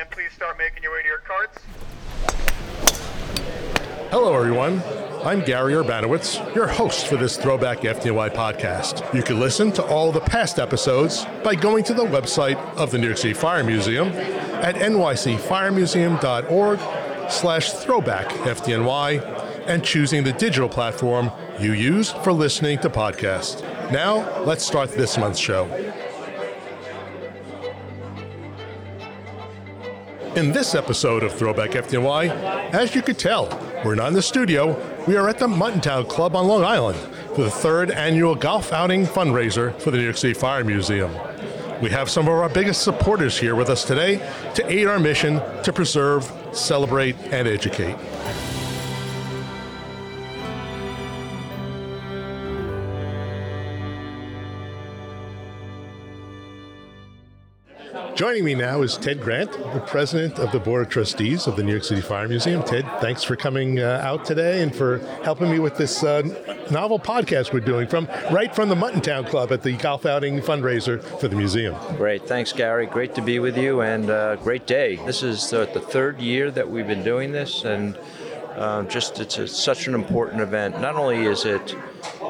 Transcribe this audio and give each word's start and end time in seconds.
then 0.00 0.06
please 0.10 0.32
start 0.32 0.56
making 0.56 0.82
your 0.82 0.92
way 0.92 1.02
to 1.02 1.08
your 1.08 1.18
carts. 1.18 1.62
Hello, 4.10 4.34
everyone. 4.34 4.82
I'm 5.24 5.44
Gary 5.44 5.74
Urbanowitz, 5.74 6.54
your 6.54 6.66
host 6.66 7.06
for 7.06 7.16
this 7.16 7.36
Throwback 7.36 7.80
FDNY 7.80 8.30
podcast. 8.30 9.14
You 9.14 9.22
can 9.22 9.38
listen 9.38 9.70
to 9.72 9.84
all 9.84 10.10
the 10.10 10.20
past 10.20 10.58
episodes 10.58 11.26
by 11.44 11.54
going 11.54 11.84
to 11.84 11.92
the 11.92 12.04
website 12.04 12.56
of 12.76 12.90
the 12.90 12.96
New 12.96 13.08
York 13.08 13.18
City 13.18 13.34
Fire 13.34 13.62
Museum 13.62 14.08
at 14.08 14.76
nycfiremuseum.org 14.76 17.30
slash 17.30 17.72
throwback 17.72 18.28
FDNY 18.28 19.66
and 19.66 19.84
choosing 19.84 20.24
the 20.24 20.32
digital 20.32 20.70
platform 20.70 21.30
you 21.58 21.72
use 21.72 22.10
for 22.10 22.32
listening 22.32 22.78
to 22.78 22.88
podcasts. 22.88 23.60
Now, 23.92 24.42
let's 24.44 24.64
start 24.64 24.92
this 24.92 25.18
month's 25.18 25.38
show. 25.38 25.66
In 30.40 30.52
this 30.52 30.74
episode 30.74 31.22
of 31.22 31.34
Throwback 31.34 31.72
FDNY, 31.72 32.30
as 32.72 32.94
you 32.94 33.02
could 33.02 33.18
tell, 33.18 33.46
we're 33.84 33.94
not 33.94 34.08
in 34.08 34.14
the 34.14 34.22
studio. 34.22 34.74
We 35.06 35.14
are 35.18 35.28
at 35.28 35.38
the 35.38 35.46
Muttontown 35.46 36.08
Club 36.08 36.34
on 36.34 36.46
Long 36.46 36.64
Island 36.64 36.98
for 37.36 37.42
the 37.42 37.50
third 37.50 37.90
annual 37.90 38.34
golf 38.34 38.72
outing 38.72 39.04
fundraiser 39.04 39.78
for 39.82 39.90
the 39.90 39.98
New 39.98 40.04
York 40.04 40.16
City 40.16 40.32
Fire 40.32 40.64
Museum. 40.64 41.14
We 41.82 41.90
have 41.90 42.08
some 42.08 42.26
of 42.26 42.32
our 42.32 42.48
biggest 42.48 42.80
supporters 42.84 43.38
here 43.38 43.54
with 43.54 43.68
us 43.68 43.84
today 43.84 44.16
to 44.54 44.66
aid 44.66 44.86
our 44.86 44.98
mission 44.98 45.42
to 45.62 45.74
preserve, 45.74 46.32
celebrate, 46.52 47.16
and 47.30 47.46
educate. 47.46 47.96
Joining 58.20 58.44
me 58.44 58.54
now 58.54 58.82
is 58.82 58.98
Ted 58.98 59.18
Grant, 59.22 59.50
the 59.50 59.82
president 59.86 60.38
of 60.38 60.52
the 60.52 60.60
Board 60.60 60.82
of 60.82 60.92
Trustees 60.92 61.46
of 61.46 61.56
the 61.56 61.62
New 61.62 61.70
York 61.72 61.84
City 61.84 62.02
Fire 62.02 62.28
Museum. 62.28 62.62
Ted, 62.62 62.84
thanks 63.00 63.24
for 63.24 63.34
coming 63.34 63.80
uh, 63.80 64.02
out 64.04 64.26
today 64.26 64.62
and 64.62 64.76
for 64.76 64.98
helping 65.24 65.50
me 65.50 65.58
with 65.58 65.78
this 65.78 66.04
uh, 66.04 66.20
novel 66.70 66.98
podcast 66.98 67.54
we're 67.54 67.60
doing 67.60 67.88
from 67.88 68.04
right 68.30 68.54
from 68.54 68.68
the 68.68 68.74
Muttontown 68.74 69.26
Club 69.26 69.52
at 69.52 69.62
the 69.62 69.74
golf 69.78 70.04
outing 70.04 70.38
fundraiser 70.42 71.02
for 71.18 71.28
the 71.28 71.34
museum. 71.34 71.74
Great, 71.96 72.28
thanks, 72.28 72.52
Gary. 72.52 72.84
Great 72.84 73.14
to 73.14 73.22
be 73.22 73.38
with 73.38 73.56
you, 73.56 73.80
and 73.80 74.10
uh, 74.10 74.36
great 74.36 74.66
day. 74.66 74.96
This 74.96 75.22
is 75.22 75.54
uh, 75.54 75.64
the 75.72 75.80
third 75.80 76.20
year 76.20 76.50
that 76.50 76.68
we've 76.68 76.86
been 76.86 77.02
doing 77.02 77.32
this, 77.32 77.64
and 77.64 77.96
uh, 78.54 78.82
just 78.82 79.18
it's 79.18 79.38
a, 79.38 79.48
such 79.48 79.86
an 79.86 79.94
important 79.94 80.42
event. 80.42 80.78
Not 80.78 80.96
only 80.96 81.24
is 81.24 81.46
it 81.46 81.74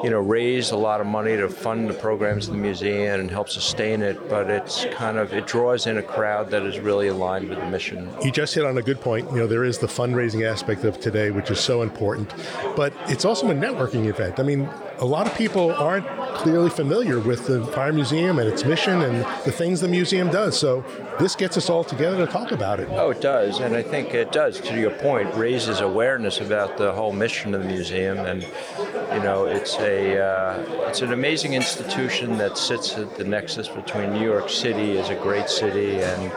you 0.03 0.09
know, 0.09 0.19
raise 0.19 0.71
a 0.71 0.77
lot 0.77 1.01
of 1.01 1.07
money 1.07 1.37
to 1.37 1.47
fund 1.47 1.89
the 1.89 1.93
programs 1.93 2.47
in 2.47 2.53
the 2.53 2.59
museum 2.59 3.19
and 3.19 3.29
help 3.29 3.49
sustain 3.49 4.01
it, 4.01 4.29
but 4.29 4.49
it's 4.49 4.85
kind 4.91 5.17
of, 5.17 5.33
it 5.33 5.47
draws 5.47 5.87
in 5.87 5.97
a 5.97 6.03
crowd 6.03 6.49
that 6.49 6.63
is 6.63 6.79
really 6.79 7.07
aligned 7.07 7.49
with 7.49 7.59
the 7.59 7.65
mission. 7.67 8.09
You 8.23 8.31
just 8.31 8.55
hit 8.55 8.65
on 8.65 8.77
a 8.77 8.81
good 8.81 8.99
point. 8.99 9.29
You 9.31 9.37
know, 9.37 9.47
there 9.47 9.63
is 9.63 9.77
the 9.77 9.87
fundraising 9.87 10.49
aspect 10.49 10.83
of 10.83 10.99
today, 10.99 11.31
which 11.31 11.51
is 11.51 11.59
so 11.59 11.81
important, 11.81 12.33
but 12.75 12.93
it's 13.07 13.25
also 13.25 13.49
a 13.49 13.53
networking 13.53 14.07
event. 14.07 14.39
I 14.39 14.43
mean, 14.43 14.69
a 15.01 15.05
lot 15.05 15.25
of 15.25 15.35
people 15.35 15.73
aren't 15.73 16.07
clearly 16.35 16.69
familiar 16.69 17.19
with 17.19 17.47
the 17.47 17.65
Fire 17.67 17.91
Museum 17.91 18.37
and 18.37 18.47
its 18.47 18.63
mission 18.63 19.01
and 19.01 19.25
the 19.43 19.51
things 19.51 19.81
the 19.81 19.87
museum 19.87 20.29
does. 20.29 20.57
So 20.57 20.85
this 21.19 21.35
gets 21.35 21.57
us 21.57 21.71
all 21.71 21.83
together 21.83 22.23
to 22.23 22.31
talk 22.31 22.51
about 22.51 22.79
it. 22.79 22.87
Oh, 22.91 23.09
it 23.09 23.19
does, 23.19 23.59
and 23.59 23.75
I 23.75 23.81
think 23.81 24.13
it 24.13 24.31
does. 24.31 24.61
To 24.61 24.79
your 24.79 24.91
point, 24.91 25.33
raises 25.35 25.79
awareness 25.79 26.39
about 26.39 26.77
the 26.77 26.91
whole 26.93 27.13
mission 27.13 27.55
of 27.55 27.63
the 27.63 27.67
museum, 27.67 28.19
and 28.19 28.43
you 28.43 29.23
know, 29.23 29.45
it's 29.45 29.75
a 29.79 30.23
uh, 30.23 30.87
it's 30.87 31.01
an 31.01 31.13
amazing 31.13 31.53
institution 31.53 32.37
that 32.37 32.57
sits 32.57 32.95
at 32.97 33.17
the 33.17 33.23
nexus 33.23 33.67
between 33.67 34.13
New 34.13 34.23
York 34.23 34.49
City 34.49 34.99
as 34.99 35.09
a 35.09 35.15
great 35.15 35.49
city 35.49 36.01
and 36.01 36.31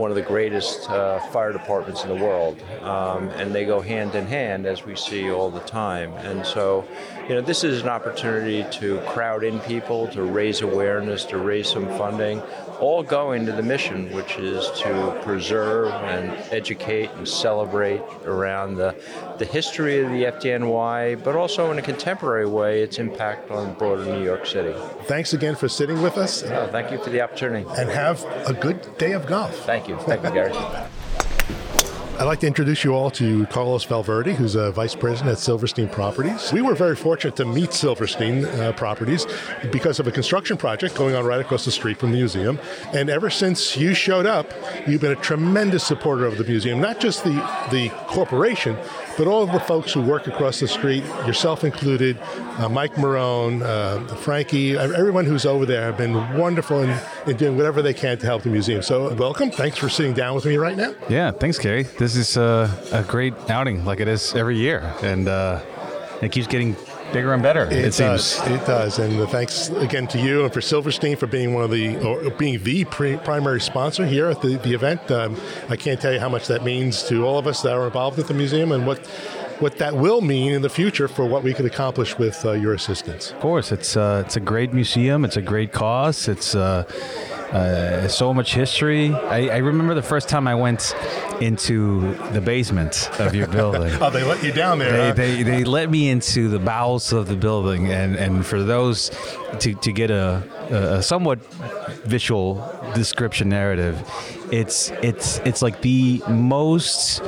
one 0.00 0.10
of 0.10 0.16
the 0.16 0.22
greatest 0.22 0.88
uh, 0.88 1.20
fire 1.28 1.52
departments 1.52 2.02
in 2.04 2.08
the 2.08 2.24
world, 2.24 2.58
um, 2.80 3.28
and 3.30 3.54
they 3.54 3.66
go 3.66 3.80
hand 3.80 4.14
in 4.14 4.26
hand 4.26 4.64
as 4.64 4.82
we 4.86 4.96
see 4.96 5.30
all 5.30 5.50
the 5.50 5.60
time. 5.60 6.10
And 6.14 6.44
so, 6.44 6.88
you 7.28 7.34
know, 7.34 7.42
this 7.42 7.64
is 7.64 7.82
an 7.82 7.88
opportunity 7.88 8.64
to 8.78 8.98
crowd 9.00 9.44
in 9.44 9.60
people, 9.60 10.08
to 10.08 10.22
raise 10.22 10.62
awareness, 10.62 11.26
to 11.26 11.36
raise 11.36 11.68
some 11.68 11.86
funding, 11.98 12.40
all 12.80 13.02
going 13.02 13.44
to 13.44 13.52
the 13.52 13.62
mission, 13.62 14.10
which 14.12 14.38
is 14.38 14.70
to 14.80 15.20
preserve 15.22 15.92
and 15.92 16.30
educate 16.50 17.10
and 17.10 17.28
celebrate 17.28 18.00
around 18.24 18.76
the, 18.76 18.96
the 19.40 19.46
history 19.46 20.00
of 20.00 20.10
the 20.10 20.24
FDNY, 20.24 21.24
but 21.24 21.34
also 21.34 21.72
in 21.72 21.78
a 21.78 21.82
contemporary 21.82 22.46
way, 22.46 22.82
its 22.82 22.98
impact 22.98 23.50
on 23.50 23.72
broader 23.72 24.04
New 24.04 24.22
York 24.22 24.44
City. 24.44 24.74
Thanks 25.04 25.32
again 25.32 25.56
for 25.56 25.66
sitting 25.66 26.02
with 26.02 26.18
us. 26.18 26.42
Oh, 26.42 26.68
thank 26.70 26.92
you 26.92 27.02
for 27.02 27.08
the 27.08 27.22
opportunity. 27.22 27.66
And 27.78 27.88
have 27.88 28.22
a 28.46 28.52
good 28.52 28.98
day 28.98 29.12
of 29.12 29.26
golf. 29.26 29.56
Thank 29.64 29.88
you. 29.88 29.96
Thank 29.96 30.22
you, 30.22 30.30
Gary. 30.30 30.52
I'd 32.20 32.26
like 32.26 32.40
to 32.40 32.46
introduce 32.46 32.84
you 32.84 32.92
all 32.92 33.10
to 33.12 33.46
Carlos 33.46 33.84
Valverde, 33.84 34.34
who's 34.34 34.54
a 34.54 34.70
vice 34.72 34.94
president 34.94 35.32
at 35.32 35.38
Silverstein 35.38 35.88
Properties. 35.88 36.52
We 36.52 36.60
were 36.60 36.74
very 36.74 36.94
fortunate 36.94 37.34
to 37.36 37.46
meet 37.46 37.72
Silverstein 37.72 38.44
uh, 38.44 38.72
Properties 38.72 39.26
because 39.72 39.98
of 40.00 40.06
a 40.06 40.12
construction 40.12 40.58
project 40.58 40.96
going 40.96 41.14
on 41.14 41.24
right 41.24 41.40
across 41.40 41.64
the 41.64 41.70
street 41.70 41.96
from 41.96 42.10
the 42.10 42.18
museum. 42.18 42.58
And 42.92 43.08
ever 43.08 43.30
since 43.30 43.74
you 43.74 43.94
showed 43.94 44.26
up, 44.26 44.52
you've 44.86 45.00
been 45.00 45.12
a 45.12 45.16
tremendous 45.16 45.82
supporter 45.82 46.26
of 46.26 46.36
the 46.36 46.44
museum, 46.44 46.78
not 46.78 47.00
just 47.00 47.24
the, 47.24 47.32
the 47.70 47.88
corporation, 48.08 48.76
but 49.16 49.26
all 49.26 49.42
of 49.42 49.52
the 49.52 49.60
folks 49.60 49.94
who 49.94 50.02
work 50.02 50.26
across 50.26 50.60
the 50.60 50.68
street, 50.68 51.04
yourself 51.26 51.64
included, 51.64 52.18
uh, 52.58 52.68
Mike 52.68 52.96
Marone, 52.96 53.62
uh, 53.62 54.14
Frankie, 54.16 54.76
everyone 54.76 55.24
who's 55.24 55.46
over 55.46 55.64
there 55.64 55.82
have 55.82 55.96
been 55.96 56.14
wonderful 56.38 56.82
in, 56.82 56.98
in 57.26 57.36
doing 57.38 57.56
whatever 57.56 57.80
they 57.80 57.94
can 57.94 58.18
to 58.18 58.26
help 58.26 58.42
the 58.42 58.50
museum. 58.50 58.82
So, 58.82 59.14
welcome. 59.14 59.50
Thanks 59.50 59.78
for 59.78 59.88
sitting 59.88 60.12
down 60.12 60.34
with 60.34 60.44
me 60.44 60.58
right 60.58 60.76
now. 60.76 60.94
Yeah, 61.08 61.32
thanks, 61.32 61.58
Gary. 61.58 61.84
This 61.84 62.09
is 62.16 62.36
uh, 62.36 62.70
a 62.92 63.02
great 63.02 63.34
outing, 63.50 63.84
like 63.84 64.00
it 64.00 64.08
is 64.08 64.34
every 64.34 64.56
year, 64.56 64.94
and 65.02 65.28
uh, 65.28 65.60
it 66.22 66.32
keeps 66.32 66.46
getting 66.46 66.76
bigger 67.12 67.32
and 67.34 67.42
better. 67.42 67.64
It, 67.64 67.72
it 67.72 67.96
does. 67.96 68.24
Seems. 68.24 68.48
It 68.50 68.66
does. 68.66 68.98
And 68.98 69.28
thanks 69.28 69.68
again 69.70 70.06
to 70.08 70.18
you 70.18 70.44
and 70.44 70.52
for 70.52 70.60
Silverstein 70.60 71.16
for 71.16 71.26
being 71.26 71.54
one 71.54 71.64
of 71.64 71.70
the 71.70 71.98
or 71.98 72.30
being 72.30 72.62
the 72.62 72.84
pre- 72.84 73.16
primary 73.18 73.60
sponsor 73.60 74.06
here 74.06 74.26
at 74.26 74.40
the, 74.40 74.56
the 74.58 74.74
event. 74.74 75.10
Um, 75.10 75.36
I 75.68 75.76
can't 75.76 76.00
tell 76.00 76.12
you 76.12 76.20
how 76.20 76.28
much 76.28 76.46
that 76.48 76.64
means 76.64 77.02
to 77.08 77.26
all 77.26 77.38
of 77.38 77.46
us 77.46 77.62
that 77.62 77.72
are 77.72 77.86
involved 77.86 78.16
with 78.16 78.28
the 78.28 78.34
museum 78.34 78.72
and 78.72 78.86
what 78.86 79.06
what 79.60 79.76
that 79.76 79.94
will 79.94 80.22
mean 80.22 80.52
in 80.52 80.62
the 80.62 80.70
future 80.70 81.06
for 81.06 81.26
what 81.26 81.42
we 81.42 81.52
could 81.52 81.66
accomplish 81.66 82.16
with 82.16 82.44
uh, 82.46 82.52
your 82.52 82.72
assistance. 82.72 83.30
Of 83.32 83.40
course, 83.40 83.72
it's 83.72 83.96
uh, 83.96 84.22
it's 84.24 84.36
a 84.36 84.40
great 84.40 84.72
museum. 84.72 85.24
It's 85.24 85.36
a 85.36 85.42
great 85.42 85.72
cause. 85.72 86.28
It's 86.28 86.54
uh, 86.54 86.84
uh, 87.52 88.08
so 88.08 88.32
much 88.32 88.54
history. 88.54 89.12
I, 89.12 89.48
I, 89.48 89.56
remember 89.58 89.94
the 89.94 90.02
first 90.02 90.28
time 90.28 90.46
I 90.46 90.54
went 90.54 90.94
into 91.40 92.14
the 92.32 92.40
basement 92.40 93.10
of 93.18 93.34
your 93.34 93.48
building. 93.48 93.92
oh, 94.00 94.10
they 94.10 94.22
let 94.22 94.44
you 94.44 94.52
down 94.52 94.78
there. 94.78 94.92
They, 94.92 95.08
huh? 95.08 95.14
they, 95.14 95.42
they 95.42 95.64
let 95.64 95.90
me 95.90 96.08
into 96.08 96.48
the 96.48 96.60
bowels 96.60 97.12
of 97.12 97.26
the 97.26 97.36
building, 97.36 97.90
and, 97.90 98.14
and 98.14 98.46
for 98.46 98.62
those 98.62 99.10
to, 99.58 99.74
to 99.74 99.92
get 99.92 100.10
a, 100.10 100.42
a 100.70 101.02
somewhat 101.02 101.44
visual 102.04 102.64
description 102.94 103.48
narrative, 103.48 104.00
it's 104.52 104.90
it's 105.02 105.38
it's 105.40 105.62
like 105.62 105.80
the 105.80 106.22
most 106.28 107.20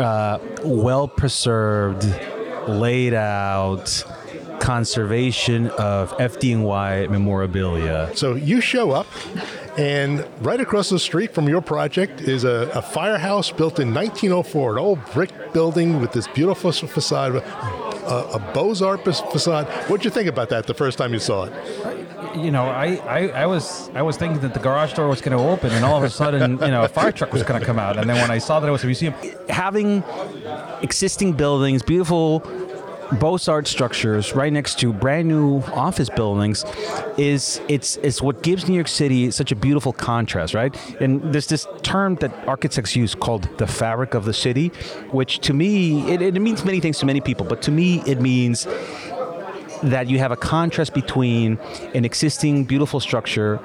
uh, 0.00 0.38
well 0.62 1.08
preserved, 1.08 2.04
laid 2.68 3.14
out 3.14 4.04
conservation 4.60 5.68
of 5.70 6.16
FDNY 6.18 7.10
memorabilia. 7.10 8.10
So 8.14 8.34
you 8.34 8.60
show 8.60 8.90
up, 8.92 9.06
and 9.78 10.26
right 10.40 10.60
across 10.60 10.90
the 10.90 10.98
street 10.98 11.34
from 11.34 11.48
your 11.48 11.60
project 11.62 12.20
is 12.20 12.44
a, 12.44 12.70
a 12.74 12.82
firehouse 12.82 13.50
built 13.50 13.80
in 13.80 13.92
1904, 13.92 14.72
an 14.72 14.78
old 14.78 15.04
brick 15.12 15.52
building 15.52 16.00
with 16.00 16.12
this 16.12 16.28
beautiful 16.28 16.70
facade, 16.72 17.36
a, 17.36 18.30
a 18.34 18.52
Beaux-Arts 18.54 19.20
facade. 19.32 19.66
What'd 19.88 20.04
you 20.04 20.10
think 20.10 20.28
about 20.28 20.50
that 20.50 20.66
the 20.66 20.74
first 20.74 20.98
time 20.98 21.12
you 21.12 21.20
saw 21.20 21.44
it? 21.44 21.52
you 22.36 22.50
know, 22.50 22.66
I, 22.66 22.94
I, 23.06 23.28
I, 23.28 23.46
was 23.46 23.90
I 23.94 24.02
was 24.02 24.16
thinking 24.16 24.40
that 24.40 24.54
the 24.54 24.60
garage 24.60 24.92
door 24.94 25.08
was 25.08 25.20
going 25.20 25.36
to 25.36 25.42
open, 25.42 25.72
and 25.72 25.84
all 25.84 25.96
of 25.96 26.04
a 26.04 26.10
sudden, 26.10 26.52
you 26.52 26.68
know, 26.68 26.84
a 26.84 26.88
fire 26.88 27.12
truck 27.12 27.32
was 27.32 27.42
going 27.42 27.58
to 27.58 27.66
come 27.66 27.78
out. 27.78 27.98
And 27.98 28.08
then 28.08 28.20
when 28.20 28.30
I 28.30 28.38
saw 28.38 28.60
that 28.60 28.68
it 28.68 28.70
was 28.70 28.84
a 28.84 28.86
museum, 28.86 29.14
having 29.48 30.04
existing 30.82 31.32
buildings, 31.32 31.82
beautiful 31.82 32.40
Beaux-Arts 33.18 33.70
structures 33.70 34.34
right 34.34 34.52
next 34.52 34.78
to 34.80 34.92
brand 34.92 35.28
new 35.28 35.58
office 35.74 36.08
buildings 36.08 36.64
is 37.18 37.60
it's 37.68 37.96
it's 37.96 38.22
what 38.22 38.42
gives 38.42 38.68
New 38.68 38.74
York 38.74 38.88
City 38.88 39.30
such 39.30 39.50
a 39.50 39.56
beautiful 39.56 39.92
contrast, 39.92 40.54
right? 40.54 40.74
And 41.00 41.20
there's 41.32 41.48
this 41.48 41.66
term 41.82 42.14
that 42.16 42.32
architects 42.46 42.94
use 42.94 43.14
called 43.14 43.48
the 43.58 43.66
fabric 43.66 44.14
of 44.14 44.24
the 44.24 44.32
city, 44.32 44.68
which 45.10 45.40
to 45.40 45.52
me 45.52 46.10
it, 46.12 46.22
it 46.22 46.40
means 46.40 46.64
many 46.64 46.80
things 46.80 46.98
to 47.00 47.06
many 47.06 47.20
people, 47.20 47.44
but 47.44 47.62
to 47.62 47.70
me 47.70 48.02
it 48.06 48.20
means 48.20 48.66
that 49.82 50.08
you 50.08 50.18
have 50.18 50.30
a 50.30 50.36
contrast 50.36 50.94
between 50.94 51.58
an 51.94 52.04
existing 52.04 52.64
beautiful 52.64 53.00
structure 53.00 53.58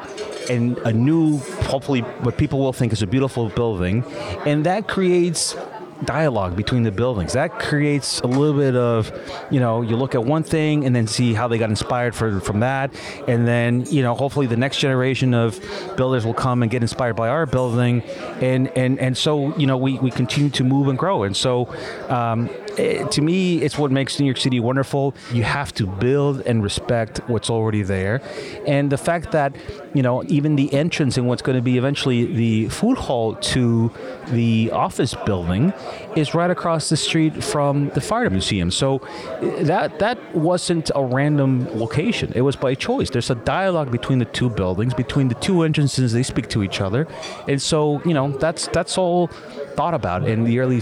and 0.49 0.77
a 0.79 0.93
new, 0.93 1.37
hopefully, 1.63 2.01
what 2.21 2.37
people 2.37 2.59
will 2.59 2.73
think 2.73 2.93
is 2.93 3.01
a 3.01 3.07
beautiful 3.07 3.49
building, 3.49 4.03
and 4.45 4.65
that 4.65 4.87
creates 4.87 5.55
dialogue 6.03 6.55
between 6.55 6.83
the 6.83 6.91
buildings. 6.91 7.33
That 7.33 7.59
creates 7.59 8.19
a 8.21 8.27
little 8.27 8.57
bit 8.57 8.75
of, 8.75 9.11
you 9.49 9.59
know, 9.59 9.81
you 9.81 9.95
look 9.95 10.15
at 10.15 10.23
one 10.23 10.43
thing 10.43 10.85
and 10.85 10.95
then 10.95 11.07
see 11.07 11.33
how 11.33 11.47
they 11.47 11.57
got 11.57 11.69
inspired 11.69 12.15
for, 12.15 12.39
from 12.41 12.59
that, 12.59 12.93
and 13.27 13.47
then 13.47 13.85
you 13.87 14.01
know, 14.01 14.13
hopefully 14.13 14.47
the 14.47 14.57
next 14.57 14.77
generation 14.77 15.33
of 15.33 15.59
builders 15.95 16.25
will 16.25 16.33
come 16.33 16.61
and 16.61 16.71
get 16.71 16.81
inspired 16.81 17.15
by 17.15 17.29
our 17.29 17.45
building, 17.45 18.01
and 18.41 18.67
and 18.77 18.99
and 18.99 19.17
so 19.17 19.55
you 19.57 19.67
know, 19.67 19.77
we 19.77 19.97
we 19.99 20.11
continue 20.11 20.49
to 20.51 20.63
move 20.63 20.87
and 20.87 20.97
grow, 20.97 21.23
and 21.23 21.35
so. 21.35 21.73
Um, 22.09 22.49
eh, 22.77 23.07
to 23.07 23.21
me, 23.21 23.61
it's 23.61 23.77
what 23.77 23.91
makes 23.91 24.19
New 24.19 24.25
York 24.25 24.37
City 24.37 24.59
wonderful. 24.59 25.15
You 25.31 25.43
have 25.43 25.73
to 25.75 25.85
build 25.85 26.41
and 26.41 26.63
respect 26.63 27.19
what's 27.27 27.49
already 27.49 27.83
there, 27.83 28.21
and 28.65 28.91
the 28.91 28.97
fact 28.97 29.31
that 29.31 29.55
you 29.93 30.03
know 30.03 30.23
even 30.27 30.55
the 30.55 30.73
entrance 30.73 31.17
and 31.17 31.27
what's 31.27 31.41
going 31.41 31.57
to 31.57 31.61
be 31.61 31.77
eventually 31.77 32.25
the 32.25 32.69
food 32.69 32.97
hall 32.97 33.35
to 33.35 33.91
the 34.27 34.71
office 34.71 35.13
building 35.25 35.73
is 36.15 36.33
right 36.33 36.49
across 36.49 36.89
the 36.89 36.97
street 36.97 37.43
from 37.43 37.89
the 37.89 38.01
fire 38.01 38.29
museum. 38.29 38.71
So 38.71 38.97
eh, 39.41 39.63
that 39.63 39.99
that 39.99 40.17
wasn't 40.35 40.91
a 40.95 41.03
random 41.03 41.67
location. 41.77 42.31
It 42.35 42.41
was 42.41 42.55
by 42.55 42.75
choice. 42.75 43.09
There's 43.09 43.29
a 43.29 43.35
dialogue 43.35 43.91
between 43.91 44.19
the 44.19 44.25
two 44.25 44.49
buildings, 44.49 44.93
between 44.93 45.27
the 45.27 45.35
two 45.35 45.63
entrances. 45.63 46.13
They 46.13 46.23
speak 46.23 46.47
to 46.49 46.63
each 46.63 46.81
other, 46.81 47.07
and 47.47 47.61
so 47.61 48.01
you 48.05 48.13
know 48.13 48.29
that's 48.37 48.67
that's 48.67 48.97
all 48.97 49.29
thought 49.75 49.93
about 49.93 50.27
in 50.27 50.45
the 50.45 50.59
early 50.59 50.81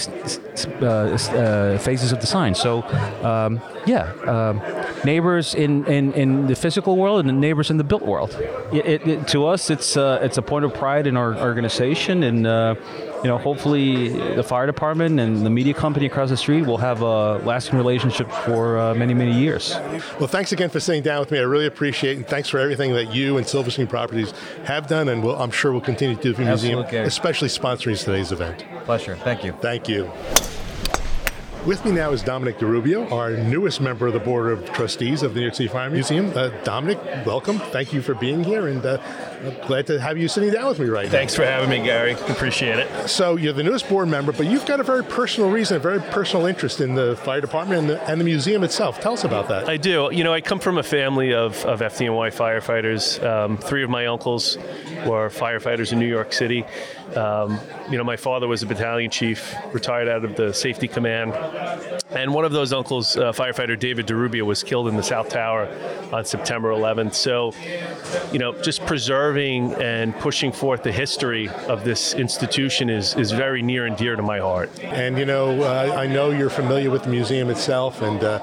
uh, 0.81 0.85
uh, 0.85 1.77
phases 1.83 2.11
of 2.11 2.19
design. 2.19 2.55
So, 2.55 2.81
um, 3.23 3.61
yeah, 3.85 4.13
um, 4.25 4.61
neighbors 5.03 5.53
in, 5.53 5.85
in, 5.85 6.13
in 6.13 6.47
the 6.47 6.55
physical 6.55 6.97
world 6.97 7.19
and 7.19 7.29
the 7.29 7.33
neighbors 7.33 7.69
in 7.69 7.77
the 7.77 7.83
built 7.83 8.03
world. 8.03 8.31
It, 8.71 8.85
it, 8.85 9.07
it, 9.07 9.27
to 9.29 9.45
us, 9.45 9.69
it's 9.69 9.97
uh, 9.97 10.19
it's 10.21 10.37
a 10.37 10.41
point 10.41 10.65
of 10.65 10.73
pride 10.73 11.07
in 11.07 11.17
our 11.17 11.35
organization, 11.37 12.23
and 12.23 12.47
uh, 12.47 12.75
you 13.23 13.29
know, 13.29 13.37
hopefully, 13.37 14.09
the 14.35 14.43
fire 14.43 14.65
department 14.65 15.19
and 15.19 15.45
the 15.45 15.49
media 15.49 15.73
company 15.73 16.05
across 16.05 16.29
the 16.29 16.37
street 16.37 16.65
will 16.65 16.77
have 16.77 17.01
a 17.01 17.37
lasting 17.39 17.77
relationship 17.77 18.29
for 18.45 18.77
uh, 18.77 18.93
many 18.95 19.13
many 19.13 19.37
years. 19.39 19.75
Well, 20.19 20.27
thanks 20.27 20.51
again 20.51 20.69
for 20.69 20.79
sitting 20.79 21.03
down 21.03 21.19
with 21.19 21.31
me. 21.31 21.39
I 21.39 21.43
really 21.43 21.67
appreciate 21.67 22.13
it. 22.13 22.17
And 22.17 22.27
thanks 22.27 22.49
for 22.49 22.59
everything 22.59 22.93
that 22.93 23.13
you 23.13 23.37
and 23.37 23.47
Silverstein 23.47 23.87
Properties 23.87 24.31
have 24.65 24.87
done, 24.87 25.09
and 25.09 25.23
we'll, 25.23 25.41
I'm 25.41 25.51
sure 25.51 25.71
we'll 25.71 25.81
continue 25.81 26.15
to 26.15 26.21
do 26.21 26.33
for 26.33 26.41
the 26.41 26.49
museum, 26.49 26.79
especially 26.79 27.49
sponsoring 27.49 28.01
today's 28.01 28.31
event. 28.31 28.65
Pleasure. 28.85 29.15
Thank 29.15 29.43
you. 29.43 29.53
Thank 29.61 29.87
you. 29.87 30.11
With 31.65 31.85
me 31.85 31.93
now 31.93 32.11
is 32.11 32.21
Dominic 32.21 32.57
DeRubbio, 32.57 33.09
our 33.09 33.37
newest 33.37 33.79
member 33.79 34.05
of 34.07 34.11
the 34.11 34.19
Board 34.19 34.51
of 34.51 34.69
Trustees 34.73 35.23
of 35.23 35.33
the 35.33 35.39
New 35.39 35.45
York 35.45 35.55
City 35.55 35.69
Fire 35.69 35.89
Museum. 35.89 36.29
Uh, 36.35 36.49
Dominic, 36.65 36.99
welcome. 37.25 37.57
Thank 37.57 37.93
you 37.93 38.01
for 38.01 38.13
being 38.13 38.43
here, 38.43 38.67
and 38.67 38.85
uh, 38.85 38.97
glad 39.65 39.87
to 39.87 39.97
have 39.97 40.17
you 40.17 40.27
sitting 40.27 40.51
down 40.51 40.67
with 40.67 40.79
me 40.79 40.87
right 40.87 41.05
now. 41.05 41.11
Thanks 41.11 41.33
for 41.33 41.45
having 41.45 41.69
me, 41.69 41.77
Gary. 41.81 42.15
Appreciate 42.27 42.79
it. 42.79 43.07
So, 43.07 43.37
you're 43.37 43.53
the 43.53 43.63
newest 43.63 43.87
board 43.87 44.09
member, 44.09 44.33
but 44.33 44.47
you've 44.47 44.65
got 44.65 44.81
a 44.81 44.83
very 44.83 45.05
personal 45.05 45.49
reason, 45.49 45.77
a 45.77 45.79
very 45.79 46.01
personal 46.01 46.47
interest 46.47 46.81
in 46.81 46.95
the 46.95 47.15
fire 47.15 47.39
department 47.39 47.79
and 47.79 47.89
the, 47.91 48.09
and 48.09 48.19
the 48.19 48.25
museum 48.25 48.65
itself. 48.65 48.99
Tell 48.99 49.13
us 49.13 49.23
about 49.23 49.47
that. 49.47 49.69
I 49.69 49.77
do. 49.77 50.09
You 50.11 50.25
know, 50.25 50.33
I 50.33 50.41
come 50.41 50.59
from 50.59 50.77
a 50.77 50.83
family 50.83 51.33
of, 51.33 51.63
of 51.63 51.79
FDNY 51.79 52.35
firefighters. 52.35 53.25
Um, 53.25 53.55
three 53.55 53.85
of 53.85 53.89
my 53.89 54.07
uncles 54.07 54.57
were 55.05 55.29
firefighters 55.29 55.93
in 55.93 55.99
New 55.99 56.09
York 56.09 56.33
City. 56.33 56.65
Um, 57.17 57.59
you 57.89 57.97
know, 57.97 58.03
my 58.03 58.17
father 58.17 58.47
was 58.47 58.63
a 58.63 58.65
battalion 58.65 59.09
chief, 59.09 59.53
retired 59.71 60.07
out 60.07 60.25
of 60.25 60.35
the 60.35 60.53
safety 60.53 60.87
command. 60.87 61.33
And 62.11 62.33
one 62.33 62.45
of 62.45 62.51
those 62.51 62.73
uncles, 62.73 63.17
uh, 63.17 63.31
firefighter 63.31 63.77
David 63.77 64.07
DeRubbio, 64.07 64.43
was 64.43 64.63
killed 64.63 64.87
in 64.87 64.95
the 64.95 65.03
South 65.03 65.29
Tower 65.29 65.67
on 66.11 66.25
September 66.25 66.69
11th. 66.69 67.15
So, 67.15 67.53
you 68.31 68.39
know, 68.39 68.53
just 68.61 68.85
preserving 68.85 69.73
and 69.73 70.15
pushing 70.19 70.51
forth 70.51 70.83
the 70.83 70.91
history 70.91 71.49
of 71.67 71.83
this 71.83 72.13
institution 72.13 72.89
is, 72.89 73.15
is 73.15 73.31
very 73.31 73.61
near 73.61 73.85
and 73.85 73.97
dear 73.97 74.15
to 74.15 74.21
my 74.21 74.39
heart. 74.39 74.71
And 74.83 75.17
you 75.17 75.25
know, 75.25 75.61
uh, 75.63 75.95
I 75.97 76.07
know 76.07 76.31
you're 76.31 76.49
familiar 76.49 76.89
with 76.89 77.03
the 77.03 77.09
museum 77.09 77.49
itself. 77.49 78.01
And 78.01 78.23
uh, 78.23 78.39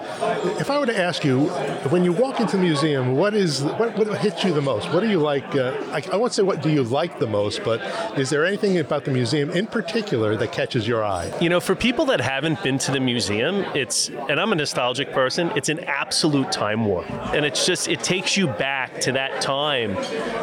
if 0.58 0.70
I 0.70 0.78
were 0.78 0.87
to 0.87 0.99
ask 0.99 1.25
you, 1.25 1.46
when 1.90 2.05
you 2.05 2.12
walk 2.12 2.40
into 2.40 2.56
the 2.56 2.62
museum, 2.62 3.17
what 3.17 3.34
is 3.34 3.62
what, 3.62 3.96
what 3.96 4.19
hits 4.19 4.44
you 4.44 4.52
the 4.52 4.62
most? 4.62 4.93
What 4.93 5.00
do 5.00 5.08
you 5.08 5.19
like? 5.19 5.55
Uh, 5.55 5.76
I, 5.93 6.02
I 6.12 6.17
won't 6.17 6.32
say 6.32 6.43
what 6.43 6.62
do 6.62 6.70
you 6.70 6.82
like 6.82 7.19
the 7.19 7.26
most, 7.26 7.64
but 7.64 7.81
is 8.19 8.31
there 8.31 8.44
anything 8.44 8.59
about 8.64 9.04
the 9.06 9.10
museum 9.10 9.50
in 9.50 9.66
particular 9.66 10.36
that 10.36 10.52
catches 10.52 10.86
your 10.86 11.02
eye? 11.02 11.32
You 11.40 11.48
know, 11.48 11.60
for 11.60 11.74
people 11.74 12.04
that 12.06 12.20
haven't 12.20 12.62
been 12.62 12.76
to 12.78 12.92
the 12.92 13.00
museum, 13.00 13.56
it's, 13.74 14.08
and 14.10 14.38
I'm 14.38 14.52
a 14.52 14.54
nostalgic 14.54 15.12
person, 15.12 15.50
it's 15.56 15.70
an 15.70 15.80
absolute 15.80 16.52
time 16.52 16.84
warp. 16.84 17.10
And 17.32 17.46
it's 17.46 17.64
just, 17.64 17.88
it 17.88 18.02
takes 18.02 18.36
you 18.36 18.46
back 18.48 19.00
to 19.00 19.12
that 19.12 19.40
time 19.40 19.96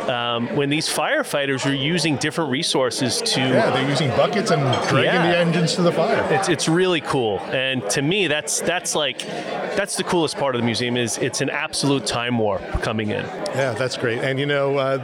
um, 0.09 0.55
when 0.55 0.69
these 0.69 0.87
firefighters 0.89 1.63
were 1.65 1.73
using 1.73 2.15
different 2.17 2.49
resources 2.49 3.21
to. 3.21 3.39
Yeah, 3.39 3.69
they're 3.69 3.87
using 3.89 4.09
buckets 4.11 4.49
and 4.51 4.61
dragging 4.89 5.03
Yeah. 5.05 5.31
the 5.31 5.37
engines 5.37 5.75
to 5.75 5.83
the 5.83 5.91
fire. 5.91 6.27
It's, 6.33 6.49
it's 6.49 6.67
really 6.67 7.01
cool, 7.01 7.39
and 7.51 7.87
to 7.91 8.01
me, 8.01 8.27
that's 8.27 8.61
that's 8.61 8.95
like 8.95 9.19
that's 9.75 9.95
the 9.95 10.03
coolest 10.03 10.37
part 10.37 10.55
of 10.55 10.61
the 10.61 10.65
museum 10.65 10.97
is 10.97 11.17
it's 11.19 11.41
an 11.41 11.49
absolute 11.51 12.05
time 12.07 12.37
warp 12.39 12.61
coming 12.81 13.09
in. 13.11 13.23
Yeah, 13.25 13.73
that's 13.77 13.95
great. 13.97 14.19
And 14.19 14.39
you 14.39 14.45
know, 14.47 14.77
uh, 14.77 14.97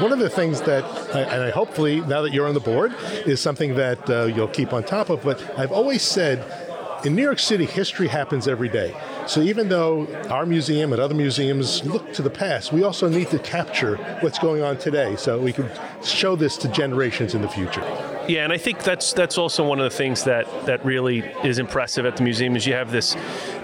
one 0.00 0.12
of 0.12 0.18
the 0.20 0.30
things 0.30 0.60
that, 0.62 0.84
and 1.14 1.42
I 1.42 1.50
hopefully 1.50 2.00
now 2.02 2.22
that 2.22 2.32
you're 2.32 2.41
on 2.46 2.54
the 2.54 2.60
board, 2.60 2.94
is 3.26 3.40
something 3.40 3.74
that 3.76 4.08
uh, 4.08 4.24
you'll 4.24 4.48
keep 4.48 4.72
on 4.72 4.84
top 4.84 5.10
of. 5.10 5.22
But 5.22 5.58
I've 5.58 5.72
always 5.72 6.02
said, 6.02 6.38
in 7.04 7.16
New 7.16 7.22
York 7.22 7.38
City, 7.38 7.64
history 7.64 8.08
happens 8.08 8.46
every 8.46 8.68
day. 8.68 8.94
So 9.26 9.40
even 9.40 9.68
though 9.68 10.06
our 10.30 10.46
museum 10.46 10.92
and 10.92 11.00
other 11.00 11.14
museums 11.14 11.84
look 11.84 12.12
to 12.14 12.22
the 12.22 12.30
past, 12.30 12.72
we 12.72 12.82
also 12.82 13.08
need 13.08 13.28
to 13.30 13.38
capture 13.38 13.96
what's 14.20 14.38
going 14.38 14.62
on 14.62 14.78
today, 14.78 15.16
so 15.16 15.38
we 15.38 15.52
can 15.52 15.68
show 16.04 16.36
this 16.36 16.56
to 16.58 16.68
generations 16.68 17.34
in 17.34 17.42
the 17.42 17.48
future. 17.48 17.82
Yeah, 18.28 18.44
and 18.44 18.52
I 18.52 18.58
think 18.58 18.84
that's 18.84 19.12
that's 19.12 19.36
also 19.36 19.66
one 19.66 19.80
of 19.80 19.84
the 19.84 19.96
things 19.96 20.22
that 20.24 20.46
that 20.66 20.84
really 20.84 21.20
is 21.42 21.58
impressive 21.58 22.06
at 22.06 22.16
the 22.16 22.22
museum 22.22 22.54
is 22.54 22.64
you 22.64 22.74
have 22.74 22.92
this 22.92 23.16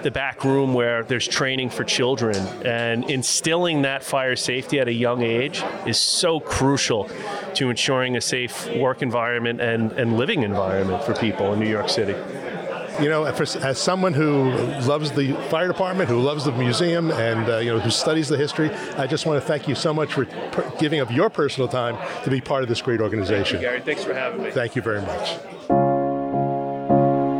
the 0.03 0.11
back 0.11 0.43
room 0.43 0.73
where 0.73 1.03
there's 1.03 1.27
training 1.27 1.69
for 1.69 1.85
children 1.85 2.35
and 2.65 3.09
instilling 3.09 3.83
that 3.83 4.03
fire 4.03 4.35
safety 4.35 4.79
at 4.79 4.89
a 4.89 4.93
young 4.93 5.23
age 5.23 5.63
is 5.85 5.97
so 5.97 6.41
crucial 6.41 7.09
to 7.53 7.69
ensuring 7.69 8.17
a 8.17 8.21
safe 8.21 8.69
work 8.75 9.01
environment 9.01 9.61
and, 9.61 9.93
and 9.93 10.17
living 10.17 10.43
environment 10.43 11.03
for 11.05 11.13
people 11.13 11.53
in 11.53 11.59
New 11.59 11.69
York 11.69 11.87
City. 11.87 12.15
You 13.01 13.07
know, 13.07 13.31
for, 13.31 13.43
as 13.65 13.77
someone 13.77 14.13
who 14.13 14.51
loves 14.81 15.11
the 15.11 15.31
fire 15.49 15.67
department, 15.67 16.09
who 16.09 16.19
loves 16.19 16.43
the 16.43 16.51
museum, 16.51 17.11
and 17.11 17.49
uh, 17.49 17.57
you 17.59 17.71
know 17.71 17.79
who 17.79 17.89
studies 17.89 18.27
the 18.27 18.37
history, 18.37 18.69
I 18.97 19.07
just 19.07 19.25
want 19.25 19.41
to 19.41 19.47
thank 19.47 19.69
you 19.69 19.75
so 19.75 19.93
much 19.93 20.13
for 20.13 20.25
per- 20.25 20.69
giving 20.79 20.99
up 20.99 21.09
your 21.09 21.29
personal 21.29 21.69
time 21.69 21.97
to 22.25 22.29
be 22.29 22.41
part 22.41 22.61
of 22.61 22.67
this 22.67 22.81
great 22.81 22.99
organization. 22.99 23.61
Gary, 23.61 23.79
thanks 23.79 24.03
for 24.03 24.13
having 24.13 24.43
me. 24.43 24.51
Thank 24.51 24.75
you 24.75 24.81
very 24.81 25.01
much. 25.01 25.29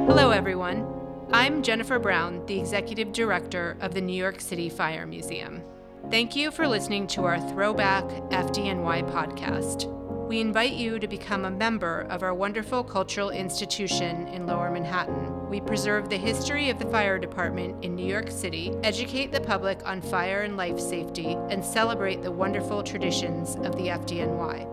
Hello, 0.08 0.32
everyone. 0.32 0.88
I'm 1.34 1.62
Jennifer 1.62 2.00
Brown, 2.00 2.46
the 2.46 2.58
Executive 2.58 3.12
Director 3.12 3.78
of 3.82 3.94
the 3.94 4.02
New 4.02 4.16
York 4.16 4.40
City 4.40 4.70
Fire 4.70 5.06
Museum. 5.06 5.62
Thank 6.10 6.38
you 6.38 6.52
for 6.52 6.68
listening 6.68 7.06
to 7.08 7.26
our 7.26 7.40
Throwback 7.52 8.06
FDNY 8.32 9.12
podcast. 9.12 9.94
We 10.28 10.40
invite 10.40 10.74
you 10.74 11.00
to 11.00 11.08
become 11.08 11.46
a 11.46 11.52
member 11.52 12.02
of 12.10 12.24
our 12.24 12.34
wonderful 12.34 12.84
cultural 12.84 13.30
institution 13.30 14.28
in 14.30 14.48
Lower 14.48 14.72
Manhattan. 14.72 15.39
We 15.50 15.60
preserve 15.60 16.10
the 16.10 16.18
history 16.18 16.70
of 16.70 16.78
the 16.78 16.86
fire 16.86 17.18
department 17.18 17.84
in 17.84 17.96
New 17.96 18.06
York 18.06 18.30
City, 18.30 18.72
educate 18.84 19.32
the 19.32 19.42
public 19.42 19.80
on 19.84 20.00
fire 20.00 20.42
and 20.42 20.56
life 20.56 20.80
safety, 20.80 21.36
and 21.50 21.66
celebrate 21.66 22.22
the 22.22 22.32
wonderful 22.32 22.84
traditions 22.84 23.56
of 23.56 23.76
the 23.76 23.88
FDNY. 23.88 24.68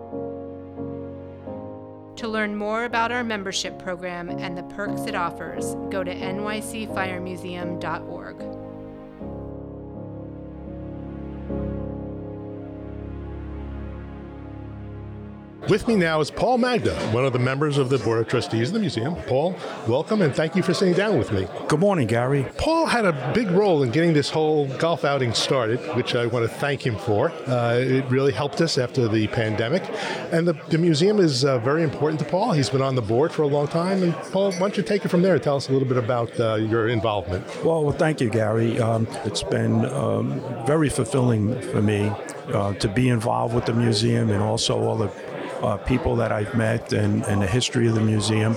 To 2.17 2.27
learn 2.27 2.55
more 2.55 2.83
about 2.83 3.11
our 3.11 3.23
membership 3.23 3.79
program 3.79 4.29
and 4.29 4.55
the 4.55 4.61
perks 4.63 5.07
it 5.07 5.15
offers, 5.15 5.73
go 5.89 6.03
to 6.03 6.13
nycfiremuseum.org. 6.13 8.56
With 15.69 15.85
me 15.85 15.97
now 15.97 16.21
is 16.21 16.31
Paul 16.31 16.59
Magda, 16.59 16.95
one 17.11 17.25
of 17.25 17.33
the 17.33 17.39
members 17.39 17.77
of 17.77 17.89
the 17.89 17.97
Board 17.97 18.21
of 18.21 18.29
Trustees 18.29 18.69
of 18.69 18.75
the 18.75 18.79
museum. 18.79 19.15
Paul, 19.27 19.53
welcome 19.85 20.21
and 20.21 20.33
thank 20.33 20.55
you 20.55 20.63
for 20.63 20.73
sitting 20.73 20.93
down 20.93 21.17
with 21.17 21.33
me. 21.33 21.45
Good 21.67 21.81
morning, 21.81 22.07
Gary. 22.07 22.47
Paul 22.57 22.85
had 22.85 23.03
a 23.03 23.33
big 23.33 23.51
role 23.51 23.83
in 23.83 23.91
getting 23.91 24.13
this 24.13 24.29
whole 24.29 24.67
golf 24.77 25.03
outing 25.03 25.33
started, 25.33 25.81
which 25.97 26.15
I 26.15 26.25
want 26.25 26.49
to 26.49 26.57
thank 26.57 26.85
him 26.85 26.97
for. 26.97 27.31
Uh, 27.47 27.79
it 27.79 28.05
really 28.09 28.31
helped 28.31 28.61
us 28.61 28.77
after 28.77 29.09
the 29.09 29.27
pandemic. 29.27 29.83
And 30.31 30.47
the, 30.47 30.53
the 30.69 30.77
museum 30.77 31.19
is 31.19 31.43
uh, 31.43 31.59
very 31.59 31.83
important 31.83 32.19
to 32.19 32.25
Paul. 32.25 32.53
He's 32.53 32.69
been 32.69 32.81
on 32.81 32.95
the 32.95 33.01
board 33.01 33.33
for 33.33 33.41
a 33.41 33.47
long 33.47 33.67
time. 33.67 34.03
And 34.03 34.13
Paul, 34.31 34.53
why 34.53 34.59
don't 34.59 34.77
you 34.77 34.83
take 34.83 35.03
it 35.03 35.09
from 35.09 35.21
there 35.21 35.33
and 35.33 35.43
tell 35.43 35.57
us 35.57 35.67
a 35.67 35.73
little 35.73 35.87
bit 35.87 35.97
about 35.97 36.39
uh, 36.39 36.55
your 36.55 36.87
involvement? 36.87 37.45
Well, 37.65 37.83
well 37.83 37.97
thank 37.97 38.21
you, 38.21 38.29
Gary. 38.29 38.79
Um, 38.79 39.05
it's 39.25 39.43
been 39.43 39.83
um, 39.87 40.39
very 40.65 40.87
fulfilling 40.87 41.59
for 41.61 41.81
me 41.81 42.09
uh, 42.53 42.73
to 42.75 42.87
be 42.87 43.09
involved 43.09 43.53
with 43.53 43.65
the 43.65 43.73
museum 43.73 44.29
and 44.29 44.41
also 44.41 44.79
all 44.79 44.95
the 44.95 45.11
uh, 45.61 45.77
people 45.77 46.15
that 46.17 46.31
I've 46.31 46.55
met 46.55 46.93
and, 46.93 47.23
and 47.25 47.41
the 47.41 47.47
history 47.47 47.87
of 47.87 47.95
the 47.95 48.01
museum. 48.01 48.55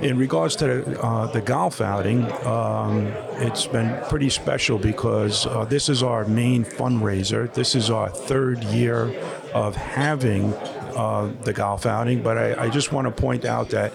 In 0.00 0.16
regards 0.16 0.56
to 0.56 0.66
the, 0.66 1.02
uh, 1.02 1.26
the 1.26 1.42
golf 1.42 1.82
outing, 1.82 2.24
um, 2.46 3.08
it's 3.36 3.66
been 3.66 4.02
pretty 4.08 4.30
special 4.30 4.78
because 4.78 5.46
uh, 5.46 5.66
this 5.66 5.90
is 5.90 6.02
our 6.02 6.24
main 6.24 6.64
fundraiser. 6.64 7.52
This 7.52 7.74
is 7.74 7.90
our 7.90 8.08
third 8.08 8.64
year 8.64 9.14
of 9.52 9.76
having 9.76 10.54
uh, 10.96 11.30
the 11.42 11.52
golf 11.52 11.84
outing, 11.84 12.22
but 12.22 12.38
I, 12.38 12.64
I 12.64 12.70
just 12.70 12.92
want 12.92 13.08
to 13.08 13.10
point 13.10 13.44
out 13.44 13.68
that 13.70 13.92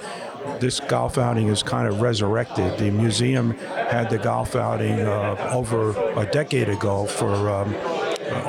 this 0.59 0.79
golf 0.79 1.17
outing 1.17 1.47
is 1.47 1.63
kind 1.63 1.87
of 1.87 2.01
resurrected. 2.01 2.77
The 2.77 2.91
museum 2.91 3.51
had 3.57 4.11
the 4.11 4.19
golf 4.19 4.55
outing 4.55 4.99
uh, 4.99 5.49
over 5.51 5.89
a 6.19 6.25
decade 6.31 6.69
ago 6.69 7.07
for. 7.07 7.49
Um, 7.49 7.94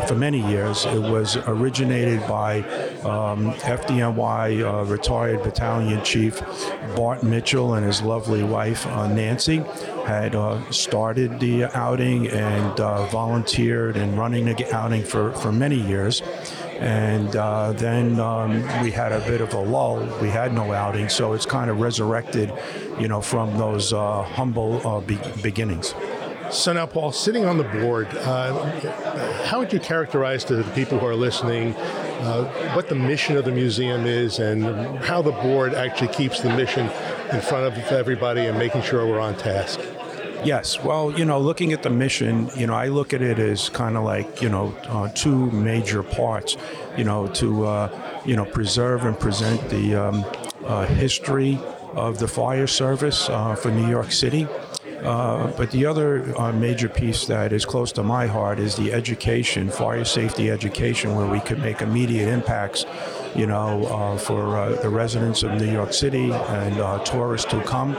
for 0.07 0.15
many 0.15 0.41
years. 0.51 0.85
It 0.87 0.99
was 0.99 1.37
originated 1.37 2.21
by 2.27 2.61
um, 3.05 3.53
FDNY 3.55 4.63
uh, 4.63 4.85
retired 4.85 5.43
battalion 5.43 6.03
chief 6.05 6.41
Bart 6.95 7.23
Mitchell 7.23 7.75
and 7.75 7.85
his 7.85 8.03
lovely 8.03 8.43
wife 8.43 8.87
uh, 8.87 9.07
Nancy 9.09 9.59
had 10.07 10.35
uh, 10.35 10.61
started 10.71 11.41
the 11.41 11.65
outing 11.77 12.29
and 12.29 12.81
uh, 12.81 13.07
volunteered 13.07 13.97
and 13.97 14.17
running 14.17 14.45
the 14.45 14.75
outing 14.75 15.03
for, 15.03 15.33
for 15.33 15.53
many 15.53 15.77
years. 15.77 16.23
And 16.79 17.35
uh, 17.35 17.73
then 17.73 18.21
um, 18.21 18.63
we 18.83 18.91
had 18.91 19.11
a 19.13 19.21
bit 19.21 19.41
of 19.41 19.55
a 19.55 19.59
lull. 19.59 20.07
We 20.21 20.29
had 20.29 20.53
no 20.53 20.73
outing, 20.73 21.09
so 21.09 21.33
it's 21.33 21.47
kind 21.47 21.71
of 21.71 21.81
resurrected, 21.81 22.53
you 23.01 23.09
know, 23.09 23.21
from 23.21 23.57
those 23.57 23.93
humble 23.93 25.03
be- 25.07 25.19
beginnings. 25.43 25.95
So 26.57 26.73
now, 26.73 26.87
Paul, 26.87 27.13
sitting 27.13 27.45
on 27.45 27.59
the 27.59 27.65
board, 27.65 28.09
uh, 28.09 29.45
how 29.45 29.59
would 29.59 29.75
you 29.75 29.79
characterize 29.79 30.43
to 30.45 30.57
the 30.57 30.65
people 30.73 30.99
who 30.99 31.07
are 31.07 31.15
listening 31.15 31.75
uh, 31.75 32.73
what 32.75 32.89
the 32.89 32.95
mission 32.95 33.37
of 33.37 33.45
the 33.45 33.53
museum 33.53 34.07
is 34.07 34.39
and 34.39 34.65
how 35.05 35.21
the 35.21 35.33
board 35.33 35.75
actually 35.75 36.09
keeps 36.09 36.41
the 36.41 36.49
mission 36.49 36.87
in 37.31 37.43
front 37.43 37.67
of 37.67 37.77
everybody 37.93 38.47
and 38.47 38.59
making 38.59 38.81
sure 38.83 39.07
we're 39.07 39.21
on 39.21 39.37
task? 39.37 39.81
Yes. 40.45 40.83
Well, 40.83 41.17
you 41.17 41.27
know, 41.27 41.39
looking 41.39 41.75
at 41.75 41.83
the 41.83 41.91
mission, 41.91 42.51
you 42.57 42.67
know, 42.67 42.75
I 42.75 42.89
look 42.89 43.13
at 43.13 43.21
it 43.21 43.39
as 43.39 43.69
kind 43.69 43.97
of 43.97 44.05
like, 44.05 44.41
you 44.41 44.49
know, 44.49 44.75
uh, 44.89 45.09
two 45.09 45.51
major 45.51 46.03
parts, 46.03 46.57
you 46.97 47.05
know, 47.05 47.27
to, 47.35 47.67
uh, 47.67 48.23
you 48.25 48.35
know, 48.35 48.47
preserve 48.47 49.05
and 49.05 49.19
present 49.21 49.69
the 49.69 49.95
um, 49.95 50.25
uh, 50.65 50.87
history 50.87 51.59
of 51.93 52.19
the 52.19 52.27
fire 52.27 52.67
service 52.67 53.29
uh, 53.29 53.55
for 53.55 53.71
New 53.71 53.89
York 53.89 54.11
City 54.11 54.49
uh, 55.03 55.53
but 55.57 55.71
the 55.71 55.87
other 55.87 56.39
uh, 56.39 56.53
major 56.53 56.89
piece 56.89 57.27
that 57.27 57.53
is 57.53 57.65
close 57.65 57.93
to 57.93 58.03
my 58.03 58.27
heart 58.27 58.59
is 58.59 58.77
the 58.77 58.93
education, 58.93 59.71
fire 59.71 60.05
safety 60.05 60.51
education, 60.51 61.15
where 61.15 61.27
we 61.27 61.41
could 61.41 61.59
make 61.59 61.83
immediate 61.83 62.29
impacts, 62.29 62.85
you 63.35 63.47
know, 63.47 63.85
uh, 63.87 64.17
for 64.19 64.57
uh, 64.57 64.71
the 64.83 64.89
residents 64.89 65.43
of 65.43 65.53
New 65.53 65.71
York 65.71 65.93
City 65.93 66.33
and 66.33 66.81
uh, 66.81 66.99
tourists 67.05 67.51
who 67.53 67.61
come. 67.63 67.97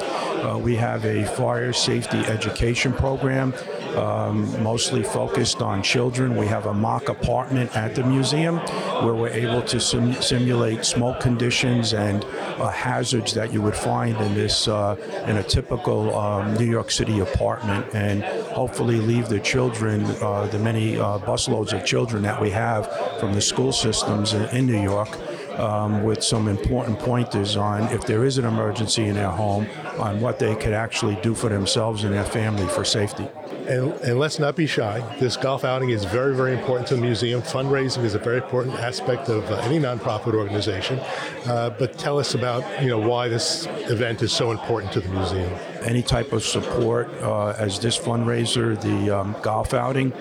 we 0.61 0.75
have 0.75 1.05
a 1.05 1.25
fire 1.35 1.73
safety 1.73 2.17
education 2.19 2.93
program 2.93 3.53
um, 3.97 4.63
mostly 4.63 5.03
focused 5.03 5.61
on 5.61 5.81
children. 5.81 6.35
We 6.35 6.47
have 6.47 6.65
a 6.67 6.73
mock 6.73 7.09
apartment 7.09 7.75
at 7.75 7.95
the 7.95 8.03
museum 8.03 8.57
where 9.03 9.13
we're 9.13 9.29
able 9.29 9.61
to 9.63 9.79
sim- 9.79 10.21
simulate 10.21 10.85
smoke 10.85 11.19
conditions 11.19 11.93
and 11.93 12.23
uh, 12.23 12.69
hazards 12.69 13.33
that 13.33 13.51
you 13.51 13.61
would 13.61 13.75
find 13.75 14.15
in 14.17 14.33
this 14.33 14.67
uh, 14.67 14.95
in 15.27 15.37
a 15.37 15.43
typical 15.43 16.15
um, 16.17 16.53
New 16.55 16.65
York 16.65 16.91
City 16.91 17.19
apartment, 17.19 17.85
and 17.93 18.23
hopefully 18.23 18.97
leave 18.97 19.29
the 19.29 19.39
children, 19.39 20.05
uh, 20.21 20.47
the 20.47 20.59
many 20.59 20.97
uh, 20.97 21.17
busloads 21.19 21.73
of 21.73 21.85
children 21.85 22.23
that 22.23 22.41
we 22.41 22.49
have 22.49 22.89
from 23.19 23.33
the 23.33 23.41
school 23.41 23.71
systems 23.71 24.33
in, 24.33 24.43
in 24.55 24.65
New 24.65 24.81
York. 24.81 25.09
Um, 25.57 26.03
with 26.03 26.23
some 26.23 26.47
important 26.47 26.99
pointers 26.99 27.57
on 27.57 27.81
if 27.91 28.05
there 28.05 28.25
is 28.25 28.37
an 28.37 28.45
emergency 28.45 29.05
in 29.05 29.15
their 29.15 29.31
home, 29.31 29.65
on 29.97 30.21
what 30.21 30.37
they 30.37 30.55
could 30.55 30.73
actually 30.73 31.15
do 31.23 31.33
for 31.33 31.49
themselves 31.49 32.03
and 32.03 32.13
their 32.13 32.23
family 32.23 32.67
for 32.67 32.85
safety. 32.85 33.27
And, 33.67 33.91
and, 34.01 34.17
let's 34.17 34.39
not 34.39 34.55
be 34.55 34.65
shy. 34.65 35.03
This 35.19 35.35
golf 35.35 35.65
outing 35.65 35.89
is 35.89 36.05
very, 36.05 36.33
very 36.33 36.53
important 36.53 36.87
to 36.87 36.95
the 36.95 37.01
museum. 37.01 37.41
Fundraising 37.41 38.05
is 38.05 38.15
a 38.15 38.19
very 38.19 38.37
important 38.37 38.75
aspect 38.75 39.27
of 39.27 39.43
uh, 39.51 39.55
any 39.55 39.77
nonprofit 39.77 40.33
organization. 40.33 40.99
Uh, 41.45 41.69
but 41.77 41.97
tell 41.97 42.17
us 42.17 42.33
about 42.33 42.63
you 42.81 42.87
know 42.87 42.99
why 42.99 43.27
this 43.27 43.65
event 43.89 44.21
is 44.21 44.31
so 44.31 44.51
important 44.51 44.93
to 44.93 45.01
the 45.01 45.09
museum. 45.09 45.53
Any 45.83 46.01
type 46.01 46.33
of 46.33 46.43
support 46.43 47.07
uh, 47.21 47.49
as 47.57 47.79
this 47.79 47.97
fundraiser, 47.97 48.79
the 48.81 49.17
um, 49.17 49.35
golf 49.41 49.73
outing, 49.73 50.11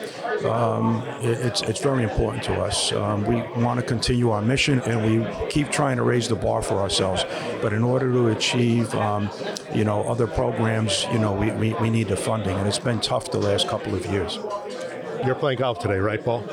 um, 0.45 1.03
it, 1.23 1.39
it's 1.47 1.63
it's 1.63 1.81
very 1.81 2.03
important 2.03 2.43
to 2.45 2.55
us. 2.61 2.93
Um, 2.93 3.25
we 3.25 3.37
want 3.63 3.81
to 3.81 3.87
continue 3.87 4.31
our 4.31 4.43
mission, 4.43 4.81
and 4.81 5.05
we 5.05 5.49
keep 5.51 5.71
trying 5.71 5.97
to 5.97 6.03
raise 6.03 6.29
the 6.29 6.37
bar 6.37 6.63
for 6.63 6.75
ourselves. 6.75 7.25
But 7.63 7.73
in 7.73 7.83
order 7.83 8.13
to 8.13 8.29
achieve, 8.29 8.95
um, 8.95 9.31
you 9.75 9.85
know, 9.85 10.03
other 10.05 10.27
programs, 10.27 11.07
you 11.13 11.19
know, 11.19 11.33
we, 11.33 11.51
we, 11.53 11.75
we 11.75 11.91
need 11.91 12.09
the 12.09 12.17
funding, 12.17 12.57
and 12.57 12.69
it's 12.69 12.79
been 12.79 13.01
tough 13.01 13.31
the 13.31 13.39
last 13.39 13.69
couple 13.69 13.95
of 13.95 14.07
years. 14.07 14.39
You're 15.25 15.35
playing 15.35 15.59
golf 15.59 15.79
today, 15.79 15.99
right, 15.99 16.23
Paul? 16.23 16.45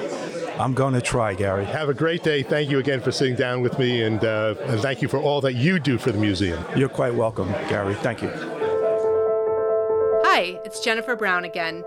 I'm 0.60 0.74
going 0.74 0.93
to 0.93 1.01
try, 1.01 1.33
Gary. 1.33 1.65
Have 1.65 1.89
a 1.89 1.93
great 1.93 2.24
day. 2.24 2.43
Thank 2.43 2.69
you 2.69 2.77
again 2.77 3.01
for 3.01 3.12
sitting 3.12 3.36
down 3.36 3.62
with 3.62 3.79
me, 3.79 4.03
and, 4.03 4.24
uh, 4.24 4.55
and 4.65 4.79
thank 4.79 5.01
you 5.01 5.07
for 5.07 5.17
all 5.17 5.41
that 5.41 5.53
you 5.53 5.79
do 5.79 5.98
for 5.98 6.12
the 6.12 6.19
museum. 6.19 6.63
You're 6.75 6.89
quite 6.89 7.13
welcome, 7.15 7.50
Gary. 7.69 7.95
Thank 7.95 8.22
you. 8.22 8.52
It's 10.73 10.83
Jennifer 10.83 11.15
Brown 11.15 11.45
again. 11.45 11.83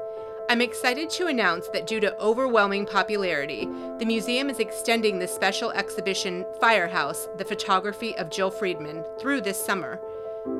I'm 0.49 0.61
excited 0.61 1.11
to 1.11 1.27
announce 1.27 1.67
that 1.71 1.89
due 1.89 1.99
to 1.99 2.17
overwhelming 2.21 2.87
popularity, 2.87 3.65
the 3.99 4.05
museum 4.07 4.49
is 4.49 4.61
extending 4.61 5.19
the 5.19 5.27
special 5.27 5.73
exhibition 5.73 6.47
Firehouse 6.61 7.29
The 7.37 7.45
Photography 7.45 8.17
of 8.17 8.31
Jill 8.31 8.53
Freedman 8.53 9.05
through 9.19 9.41
this 9.41 9.61
summer 9.61 9.99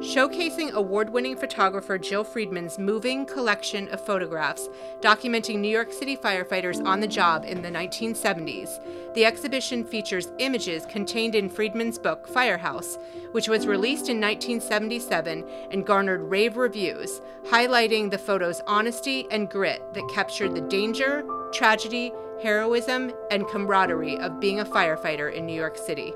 showcasing 0.01 0.73
award 0.73 1.11
winning 1.11 1.37
photographer 1.37 1.97
Jill 1.97 2.25
Freedman's 2.25 2.79
moving 2.79 3.25
collection 3.25 3.89
of 3.89 4.01
photographs 4.01 4.69
documenting 5.01 5.59
New 5.59 5.69
York 5.69 5.93
City 5.93 6.17
firefighters 6.17 6.85
on 6.85 7.01
the 7.01 7.07
job 7.07 7.45
in 7.45 7.63
the 7.63 7.71
1970s. 7.71 9.15
The 9.15 9.25
exhibition 9.25 9.85
features 9.85 10.33
images 10.39 10.85
contained 10.87 11.35
in 11.35 11.49
Freedman's 11.49 11.99
book 11.99 12.29
Firehouse, 12.29 12.99
which 13.33 13.49
was 13.49 13.67
released 13.67 14.09
in 14.09 14.21
1977 14.21 15.45
and 15.71 15.87
garnered 15.87 16.23
rave 16.23 16.57
reviews, 16.57 17.21
highlighting 17.47 18.11
the 18.11 18.19
photo's 18.19 18.61
honesty 18.67 19.27
and 19.31 19.49
grit 19.49 19.83
that 19.95 20.11
captured 20.13 20.55
the 20.55 20.61
danger, 20.63 21.25
tragedy, 21.53 22.13
heroism, 22.43 23.13
and 23.31 23.49
camaraderie 23.49 24.19
of 24.19 24.41
being 24.41 24.61
a 24.61 24.65
firefighter 24.65 25.33
in 25.33 25.47
New 25.47 25.57
York 25.57 25.79
City. 25.79 26.13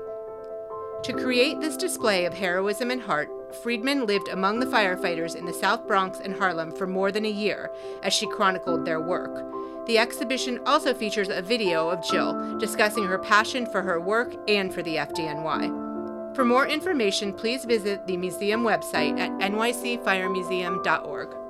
To 1.03 1.13
create 1.13 1.59
this 1.59 1.77
display 1.77 2.25
of 2.25 2.33
heroism 2.35 2.91
and 2.91 3.01
heart, 3.01 3.29
Freedman 3.55 4.05
lived 4.05 4.27
among 4.29 4.59
the 4.59 4.65
firefighters 4.65 5.35
in 5.35 5.45
the 5.45 5.53
South 5.53 5.87
Bronx 5.87 6.19
and 6.19 6.35
Harlem 6.35 6.71
for 6.71 6.87
more 6.87 7.11
than 7.11 7.25
a 7.25 7.29
year 7.29 7.71
as 8.03 8.13
she 8.13 8.27
chronicled 8.27 8.85
their 8.85 8.99
work. 8.99 9.45
The 9.87 9.97
exhibition 9.97 10.59
also 10.65 10.93
features 10.93 11.29
a 11.29 11.41
video 11.41 11.89
of 11.89 12.03
Jill 12.03 12.57
discussing 12.57 13.05
her 13.05 13.19
passion 13.19 13.65
for 13.65 13.81
her 13.81 13.99
work 13.99 14.35
and 14.47 14.73
for 14.73 14.83
the 14.83 14.95
FDNY. 14.95 16.35
For 16.35 16.45
more 16.45 16.67
information, 16.67 17.33
please 17.33 17.65
visit 17.65 18.07
the 18.07 18.17
museum 18.17 18.63
website 18.63 19.19
at 19.19 19.31
nycfiremuseum.org. 19.31 21.40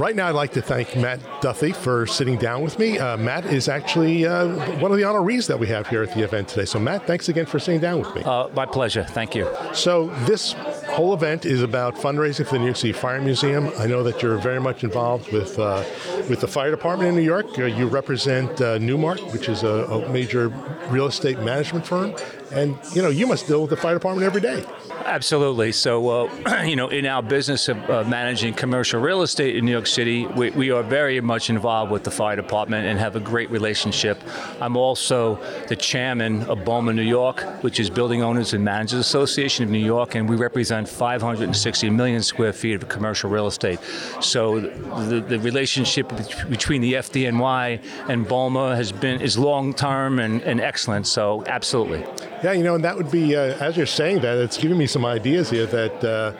Right 0.00 0.16
now, 0.16 0.28
I'd 0.30 0.34
like 0.34 0.52
to 0.52 0.62
thank 0.62 0.96
Matt 0.96 1.20
Duthie 1.42 1.74
for 1.74 2.06
sitting 2.06 2.38
down 2.38 2.62
with 2.62 2.78
me. 2.78 2.98
Uh, 2.98 3.18
Matt 3.18 3.44
is 3.44 3.68
actually 3.68 4.24
uh, 4.24 4.46
one 4.78 4.90
of 4.90 4.96
the 4.96 5.04
honorees 5.04 5.46
that 5.48 5.58
we 5.58 5.66
have 5.66 5.86
here 5.88 6.02
at 6.02 6.14
the 6.14 6.22
event 6.22 6.48
today. 6.48 6.64
So, 6.64 6.78
Matt, 6.78 7.06
thanks 7.06 7.28
again 7.28 7.44
for 7.44 7.58
sitting 7.58 7.82
down 7.82 7.98
with 7.98 8.14
me. 8.14 8.22
Uh, 8.22 8.48
my 8.54 8.64
pleasure. 8.64 9.04
Thank 9.04 9.34
you. 9.34 9.46
So, 9.74 10.06
this 10.24 10.54
whole 10.88 11.12
event 11.12 11.44
is 11.44 11.62
about 11.62 11.96
fundraising 11.96 12.46
for 12.46 12.52
the 12.52 12.60
New 12.60 12.64
York 12.64 12.78
City 12.78 12.94
Fire 12.94 13.20
Museum. 13.20 13.70
I 13.78 13.86
know 13.86 14.02
that 14.02 14.22
you're 14.22 14.38
very 14.38 14.58
much 14.58 14.84
involved 14.84 15.30
with 15.32 15.58
uh, 15.58 15.84
with 16.30 16.40
the 16.40 16.48
fire 16.48 16.70
department 16.70 17.10
in 17.10 17.14
New 17.14 17.20
York. 17.20 17.58
Uh, 17.58 17.66
you 17.66 17.86
represent 17.86 18.58
uh, 18.62 18.78
Newmark, 18.78 19.20
which 19.34 19.50
is 19.50 19.64
a, 19.64 19.84
a 19.84 20.08
major 20.08 20.48
real 20.88 21.08
estate 21.08 21.38
management 21.40 21.86
firm, 21.86 22.14
and 22.52 22.76
you 22.94 23.02
know 23.02 23.08
you 23.08 23.26
must 23.26 23.46
deal 23.46 23.60
with 23.60 23.70
the 23.70 23.76
fire 23.76 23.94
department 23.94 24.26
every 24.26 24.40
day. 24.40 24.64
Absolutely. 25.04 25.72
So, 25.72 26.08
uh, 26.08 26.62
you 26.64 26.76
know, 26.76 26.88
in 26.88 27.06
our 27.06 27.22
business 27.22 27.68
of 27.68 27.78
uh, 27.90 28.04
managing 28.04 28.54
commercial 28.54 29.00
real 29.00 29.22
estate 29.22 29.56
in 29.56 29.64
New 29.64 29.72
York 29.72 29.86
City, 29.86 30.26
we, 30.26 30.50
we, 30.50 30.70
are 30.70 30.82
very 30.82 31.20
much 31.20 31.50
involved 31.50 31.90
with 31.90 32.04
the 32.04 32.10
fire 32.10 32.36
department 32.36 32.86
and 32.86 32.98
have 32.98 33.16
a 33.16 33.20
great 33.20 33.50
relationship. 33.50 34.22
I'm 34.60 34.76
also 34.76 35.40
the 35.68 35.76
chairman 35.76 36.42
of 36.42 36.58
BOMA 36.58 36.94
New 36.94 37.02
York, 37.02 37.42
which 37.62 37.80
is 37.80 37.90
Building 37.90 38.22
Owners 38.22 38.52
and 38.52 38.64
Managers 38.64 39.00
Association 39.00 39.64
of 39.64 39.70
New 39.70 39.78
York, 39.78 40.14
and 40.14 40.28
we 40.28 40.36
represent 40.36 40.88
560 40.88 41.90
million 41.90 42.22
square 42.22 42.52
feet 42.52 42.74
of 42.74 42.88
commercial 42.88 43.30
real 43.30 43.46
estate. 43.46 43.80
So, 44.20 44.60
the, 44.60 45.24
the 45.26 45.40
relationship 45.40 46.08
between 46.48 46.82
the 46.82 46.94
FDNY 46.94 47.82
and 48.08 48.26
BOMA 48.26 48.76
has 48.76 48.92
been 48.92 49.20
is 49.20 49.38
long 49.38 49.74
term 49.74 50.18
and, 50.18 50.42
and 50.42 50.60
excellent. 50.60 51.06
So, 51.06 51.42
absolutely. 51.46 52.04
Yeah, 52.42 52.52
you 52.52 52.62
know, 52.62 52.74
and 52.74 52.84
that 52.84 52.96
would 52.96 53.10
be 53.10 53.36
uh, 53.36 53.56
as 53.58 53.76
you're 53.76 53.84
saying 53.84 54.20
that, 54.20 54.38
it's 54.38 54.56
giving 54.56 54.78
me 54.78 54.86
some 54.86 55.04
ideas 55.04 55.50
here 55.50 55.66
that 55.66 56.04
uh, 56.04 56.32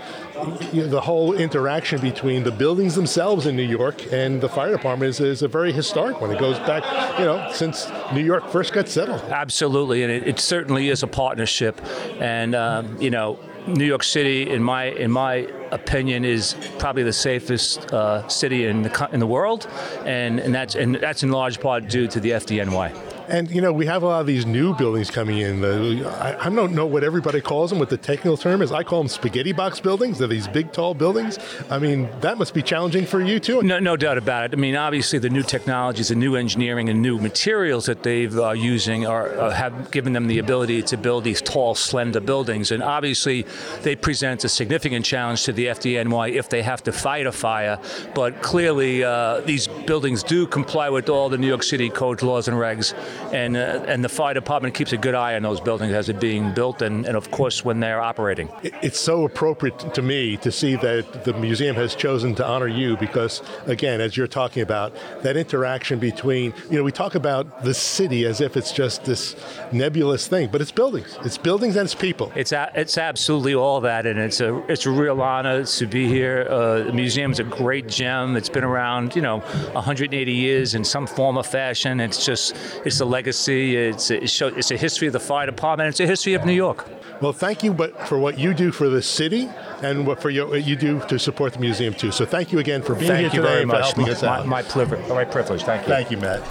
you 0.73 0.83
know, 0.83 0.89
the 0.89 1.01
whole 1.01 1.35
interaction 1.35 2.01
between 2.01 2.43
the 2.43 2.51
buildings 2.51 2.95
themselves 2.95 3.47
in 3.47 3.55
New 3.55 3.63
York 3.63 4.11
and 4.13 4.41
the 4.41 4.49
fire 4.49 4.73
department 4.73 5.11
is, 5.11 5.21
is, 5.21 5.43
a 5.43 5.49
very 5.49 5.73
historic 5.73 6.21
one. 6.21 6.31
It 6.31 6.39
goes 6.39 6.59
back, 6.61 6.85
you 7.19 7.27
know, 7.27 7.51
since 7.53 7.91
New 8.15 8.23
York 8.25 8.49
first 8.49 8.73
got 8.73 8.89
settled. 8.89 9.21
Absolutely, 9.25 10.03
and 10.03 10.11
it, 10.11 10.27
it 10.27 10.41
certainly 10.41 10.89
is 10.89 11.03
a 11.03 11.07
partnership. 11.07 11.81
And 12.19 12.55
um, 12.55 12.97
you 13.01 13.11
know, 13.11 13.39
New 13.67 13.85
York 13.85 14.03
City, 14.03 14.49
in 14.49 14.63
my 14.63 14.85
in 14.85 15.11
my 15.11 15.49
opinion, 15.71 16.25
is 16.25 16.57
probably 16.79 17.03
the 17.03 17.13
safest 17.13 17.93
uh, 17.93 18.27
city 18.29 18.65
in 18.65 18.83
the 18.83 19.09
in 19.13 19.21
the 19.21 19.27
world, 19.27 19.69
and, 20.05 20.41
and 20.41 20.55
that's 20.55 20.75
and 20.75 20.95
that's 20.95 21.23
in 21.23 21.31
large 21.31 21.61
part 21.61 21.89
due 21.89 22.09
to 22.09 22.21
the 22.21 22.31
FDNY. 22.31 23.10
And 23.31 23.49
you 23.51 23.61
know, 23.61 23.73
we 23.73 23.87
have 23.87 24.03
a 24.03 24.07
lot 24.07 24.21
of 24.21 24.27
these 24.27 24.45
new 24.45 24.75
buildings 24.75 25.11
coming 25.11 25.39
in. 25.39 25.61
The, 25.61 26.05
I, 26.21 26.47
I 26.47 26.51
don't 26.51 26.75
know 26.75 26.87
what 26.87 27.05
everybody 27.05 27.41
calls 27.41 27.71
them. 27.71 27.79
What 27.79 27.89
the 27.89 27.97
technical 27.97 28.37
term 28.37 28.61
is? 28.61 28.73
I 28.73 28.83
call 28.83 29.01
them 29.01 29.09
spaghetti 29.09 29.53
box 29.53 29.79
buildings. 29.79 30.19
They're 30.19 30.27
these 30.27 30.49
big, 30.49 30.73
tall 30.73 30.95
buildings. 30.95 31.39
I 31.71 31.79
mean, 31.79 32.09
that 32.23 32.39
must 32.39 32.55
be 32.55 32.63
challenging 32.63 33.07
for 33.07 33.21
you 33.21 33.39
too. 33.39 33.63
No, 33.63 33.79
no 33.79 33.97
doubt 33.97 34.19
about 34.19 34.47
it. 34.47 34.53
I 34.53 34.57
mean, 34.57 34.75
obviously, 34.75 35.21
the 35.21 35.31
new 35.31 35.45
technologies, 35.45 36.09
the 36.09 36.17
new 36.17 36.35
engineering, 36.35 36.89
and 36.89 37.01
new 37.01 37.19
materials 37.19 37.87
that 37.87 38.03
they've 38.03 38.37
uh, 38.37 38.51
using 38.51 39.07
are 39.07 39.29
uh, 39.39 39.51
have 39.51 39.91
given 39.93 40.13
them 40.13 40.27
the 40.27 40.41
ability 40.41 40.83
to 40.83 40.97
build 40.97 41.23
these 41.23 41.41
tall, 41.41 41.77
slender 41.77 42.21
buildings. 42.21 42.73
And 42.73 42.83
obviously, 42.83 43.47
they 43.83 43.95
present 43.95 44.43
a 44.45 44.49
significant 44.49 45.05
challenge 45.05 45.45
to 45.45 45.53
the 45.53 45.67
FDNY 45.67 46.35
if 46.35 46.49
they 46.49 46.63
have 46.63 46.83
to 46.83 46.93
fight 46.93 47.27
a 47.27 47.33
fire. 47.33 47.79
But 48.13 48.43
clearly, 48.43 49.05
uh, 49.05 49.41
these 49.43 49.69
buildings 49.69 50.25
do 50.25 50.49
comply 50.49 50.91
with 50.91 51.09
all 51.09 51.29
the 51.29 51.39
New 51.39 51.47
York 51.49 51.63
City 51.63 51.91
code 51.91 52.23
laws 52.23 52.49
and 52.49 52.57
regs, 52.57 52.95
and 53.33 53.57
uh, 53.57 53.85
and 53.87 54.05
the 54.05 54.09
fire 54.09 54.35
department 54.35 54.75
keeps 54.75 54.93
a 54.93 54.97
good 54.97 55.15
eye 55.15 55.37
on 55.37 55.43
those 55.43 55.61
buildings 55.61 55.93
as 55.93 56.07
they're 56.07 56.19
being 56.19 56.53
built, 56.55 56.83
and, 56.83 57.07
and 57.07 57.17
of 57.17 57.31
course 57.31 57.65
when 57.65 57.81
they're 57.81 58.01
operating. 58.01 58.49
It's 58.63 58.99
so 58.99 59.25
appropriate 59.25 59.95
to 59.95 60.03
me 60.03 60.37
to 60.39 60.51
see 60.51 60.77
that 60.77 61.25
the 61.25 61.33
museum 61.35 61.77
has 61.77 61.95
chosen 61.95 62.35
to 62.37 62.47
honor 62.47 62.69
you 62.69 62.97
because, 62.97 63.43
again, 63.67 64.01
as 64.01 64.17
you're 64.17 64.27
talking 64.27 64.63
about, 64.63 64.95
that 65.23 65.37
interaction 65.37 65.99
between, 65.99 66.53
you 66.71 66.77
know, 66.77 66.85
we 66.85 66.93
talk 66.93 67.15
about 67.15 67.63
the 67.63 67.75
city 67.75 68.25
as 68.25 68.41
if 68.41 68.57
it's 68.57 68.73
just 68.73 69.05
this 69.05 69.37
nebulous 69.73 70.27
thing, 70.27 70.49
but 70.51 70.61
it's 70.61 70.73
buildings. 70.73 71.19
It's 71.25 71.39
buildings 71.39 71.77
and 71.77 71.85
it's 71.85 71.95
people. 71.95 72.33
It's 72.35 72.53
a, 72.53 72.71
it's 72.75 72.99
absolutely 72.99 73.55
all 73.55 73.81
that, 73.83 74.07
and 74.07 74.19
it's 74.19 74.41
a 74.41 74.59
it's 74.71 74.87
a 74.87 74.91
real 74.91 75.21
honor 75.21 75.65
to 75.65 75.87
be 75.87 76.09
here. 76.09 76.47
Uh, 76.49 76.83
the 76.85 76.93
museum's 76.93 77.39
a 77.39 77.45
great 77.45 77.87
gem. 77.89 78.37
It's 78.37 78.49
been 78.49 78.65
around, 78.65 79.15
you 79.17 79.23
know, 79.23 79.41
180 79.73 80.33
years 80.33 80.75
in 80.75 80.85
some 80.85 81.07
form 81.07 81.37
or 81.37 81.45
fashion. 81.45 82.01
It's 82.01 82.25
just 82.25 82.57
it's 82.85 83.01
a 83.01 83.05
legacy. 83.11 83.77
It's 83.77 84.11
a, 84.11 84.23
it 84.23 84.31
show, 84.31 84.49
it's 84.49 84.71
a 84.71 84.77
history 84.77 85.07
of 85.09 85.13
the 85.13 85.21
fire 85.21 85.47
department. 85.47 85.89
It's 85.91 86.01
a 86.01 86.07
history 86.07 86.35
of 86.35 86.47
New 86.47 86.53
York. 86.53 86.89
Well, 87.21 87.35
thank 87.35 87.63
you, 87.63 87.75
but 87.75 88.09
for 88.09 88.19
what 88.19 88.39
you 88.39 88.55
do 88.55 88.73
for 88.73 88.89
the 88.89 89.03
city 89.03 89.51
and 89.83 90.07
what 90.07 90.23
for 90.23 90.31
your, 90.31 90.47
what 90.47 90.67
you 90.67 90.77
do 90.77 91.01
to 91.09 91.19
support 91.19 91.53
the 91.53 91.59
museum 91.59 91.93
too. 91.93 92.13
So 92.13 92.25
thank 92.25 92.53
you 92.53 92.59
again 92.61 92.81
for 92.83 92.95
being 92.95 93.09
Thank 93.09 93.19
here 93.19 93.27
you 93.27 93.43
today 93.43 93.49
very 93.49 93.63
and 93.63 93.71
for 93.71 93.77
much. 93.77 93.85
helping 93.87 94.05
My, 94.05 94.11
us 94.13 94.23
my, 94.23 94.29
out. 94.29 94.47
my 94.47 94.63
privilege. 94.63 95.09
My 95.09 95.25
privilege. 95.25 95.63
Thank 95.65 95.83
you. 95.83 95.89
Thank 95.89 96.11
you, 96.11 96.17
Matt. 96.17 96.43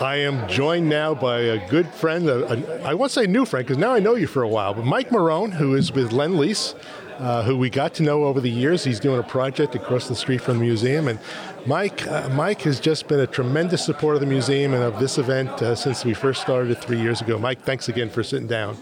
I 0.00 0.16
am 0.16 0.48
joined 0.48 0.88
now 0.88 1.12
by 1.12 1.40
a 1.40 1.68
good 1.68 1.88
friend, 1.88 2.28
a, 2.28 2.52
a, 2.52 2.82
I 2.84 2.94
won't 2.94 3.10
say 3.10 3.26
new 3.26 3.44
friend 3.44 3.66
because 3.66 3.78
now 3.78 3.92
I 3.92 3.98
know 3.98 4.14
you 4.14 4.28
for 4.28 4.42
a 4.42 4.48
while, 4.48 4.72
but 4.72 4.84
Mike 4.84 5.10
Marone, 5.10 5.52
who 5.52 5.74
is 5.74 5.90
with 5.92 6.12
Lendlease, 6.12 6.76
uh, 7.18 7.42
who 7.42 7.56
we 7.56 7.68
got 7.68 7.94
to 7.94 8.04
know 8.04 8.24
over 8.24 8.40
the 8.40 8.48
years. 8.50 8.84
He's 8.84 9.00
doing 9.00 9.18
a 9.18 9.24
project 9.24 9.74
across 9.74 10.06
the 10.06 10.14
street 10.14 10.40
from 10.40 10.58
the 10.58 10.64
museum. 10.64 11.08
And 11.08 11.18
Mike, 11.66 12.06
uh, 12.06 12.28
Mike 12.30 12.62
has 12.62 12.80
just 12.80 13.08
been 13.08 13.20
a 13.20 13.26
tremendous 13.26 13.84
supporter 13.84 14.14
of 14.14 14.20
the 14.20 14.26
museum 14.26 14.74
and 14.74 14.82
of 14.82 14.98
this 14.98 15.18
event 15.18 15.50
uh, 15.62 15.74
since 15.74 16.04
we 16.04 16.14
first 16.14 16.40
started 16.40 16.78
three 16.78 17.00
years 17.00 17.20
ago. 17.20 17.38
Mike, 17.38 17.60
thanks 17.62 17.88
again 17.88 18.08
for 18.08 18.22
sitting 18.22 18.46
down. 18.46 18.76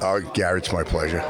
Uh, 0.00 0.20
Gary, 0.32 0.58
it's 0.58 0.72
my 0.72 0.84
pleasure. 0.84 1.24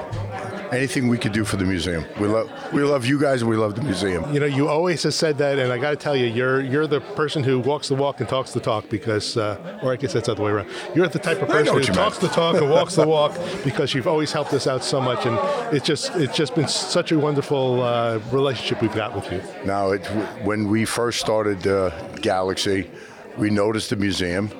Anything 0.71 1.09
we 1.09 1.17
could 1.17 1.33
do 1.33 1.47
for 1.47 1.57
the 1.57 1.65
museum. 1.65 2.05
We 2.21 2.29
love 2.29 2.51
we 2.75 2.83
love 2.83 3.07
you 3.07 3.19
guys 3.19 3.41
and 3.41 3.51
we 3.51 3.57
love 3.57 3.75
the 3.75 3.81
museum. 3.81 4.31
You 4.35 4.41
know, 4.41 4.47
you 4.47 4.69
always 4.69 5.03
have 5.05 5.15
said 5.15 5.39
that, 5.39 5.59
and 5.59 5.73
I 5.73 5.79
got 5.79 5.91
to 5.91 5.97
tell 5.97 6.15
you, 6.15 6.27
you're 6.27 6.61
you're 6.61 6.87
the 6.87 7.01
person 7.01 7.43
who 7.43 7.59
walks 7.59 7.89
the 7.89 7.95
walk 7.95 8.21
and 8.21 8.29
talks 8.29 8.53
the 8.53 8.61
talk 8.61 8.91
because, 8.91 9.39
uh, 9.39 9.81
or 9.83 9.93
I 9.95 9.97
guess 9.97 10.13
that's 10.13 10.27
the 10.27 10.33
other 10.33 10.43
way 10.43 10.51
around. 10.51 10.69
You're 10.95 11.09
the 11.09 11.19
type 11.19 11.41
of 11.41 11.49
person 11.49 11.73
who 11.73 11.81
you 11.81 11.87
meant. 11.87 11.97
talks 11.97 12.19
the 12.19 12.29
talk 12.29 12.57
and 12.57 12.69
walks 12.71 12.97
the 12.97 13.09
walk 13.09 13.35
because 13.65 13.95
you've 13.95 14.07
always 14.07 14.31
helped 14.31 14.53
us 14.53 14.67
out 14.67 14.85
so 14.85 15.01
much, 15.01 15.25
and 15.25 15.39
it's 15.75 15.87
just 15.87 16.15
it's 16.17 16.37
just 16.37 16.55
been 16.55 16.69
such 16.69 17.13
a 17.13 17.19
wonderful 17.19 17.83
uh, 17.83 18.19
relationship 18.31 18.83
we've 18.83 18.95
got 18.95 19.15
with 19.15 19.33
you. 19.33 19.41
Now, 19.65 19.93
it, 19.93 20.05
when 20.45 20.69
we 20.69 20.85
first 20.85 21.19
started 21.21 21.67
uh, 21.67 21.89
Galaxy, 22.17 22.91
we 23.39 23.49
noticed 23.49 23.89
the 23.89 23.97
museum. 23.97 24.51